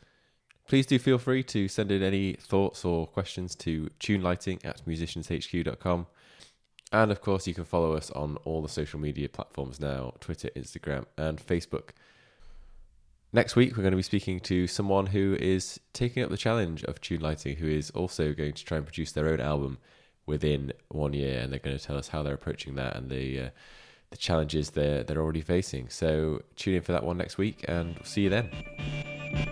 Please 0.65 0.85
do 0.85 0.97
feel 0.97 1.17
free 1.17 1.43
to 1.43 1.67
send 1.67 1.91
in 1.91 2.01
any 2.01 2.33
thoughts 2.33 2.85
or 2.85 3.05
questions 3.05 3.55
to 3.55 3.89
tunelighting 3.99 4.63
at 4.63 4.81
musicianshq.com. 4.85 6.07
And 6.93 7.11
of 7.11 7.19
course, 7.21 7.47
you 7.47 7.53
can 7.53 7.65
follow 7.65 7.93
us 7.93 8.09
on 8.11 8.37
all 8.45 8.61
the 8.61 8.69
social 8.69 8.99
media 8.99 9.27
platforms 9.27 9.79
now 9.81 10.13
Twitter, 10.21 10.49
Instagram, 10.55 11.05
and 11.17 11.45
Facebook. 11.45 11.89
Next 13.33 13.55
week, 13.55 13.77
we're 13.77 13.83
going 13.83 13.91
to 13.91 13.97
be 13.97 14.03
speaking 14.03 14.41
to 14.41 14.67
someone 14.67 15.05
who 15.05 15.37
is 15.39 15.79
taking 15.93 16.21
up 16.21 16.29
the 16.29 16.35
challenge 16.35 16.83
of 16.83 16.99
tune 16.99 17.21
lighting, 17.21 17.55
who 17.55 17.67
is 17.67 17.89
also 17.91 18.33
going 18.33 18.51
to 18.51 18.65
try 18.65 18.75
and 18.75 18.85
produce 18.85 19.13
their 19.13 19.29
own 19.29 19.39
album 19.39 19.77
within 20.25 20.73
one 20.89 21.13
year, 21.13 21.39
and 21.39 21.49
they're 21.49 21.59
going 21.59 21.77
to 21.77 21.83
tell 21.83 21.97
us 21.97 22.09
how 22.09 22.23
they're 22.23 22.33
approaching 22.33 22.75
that 22.75 22.97
and 22.97 23.09
the 23.09 23.39
uh, 23.39 23.49
the 24.09 24.17
challenges 24.17 24.71
they're 24.71 25.03
they're 25.03 25.21
already 25.21 25.39
facing. 25.39 25.87
So 25.87 26.41
tune 26.57 26.75
in 26.75 26.81
for 26.81 26.91
that 26.91 27.05
one 27.05 27.17
next 27.17 27.37
week, 27.37 27.63
and 27.69 27.95
we'll 27.95 28.03
see 28.03 28.23
you 28.23 28.29
then. 28.29 29.50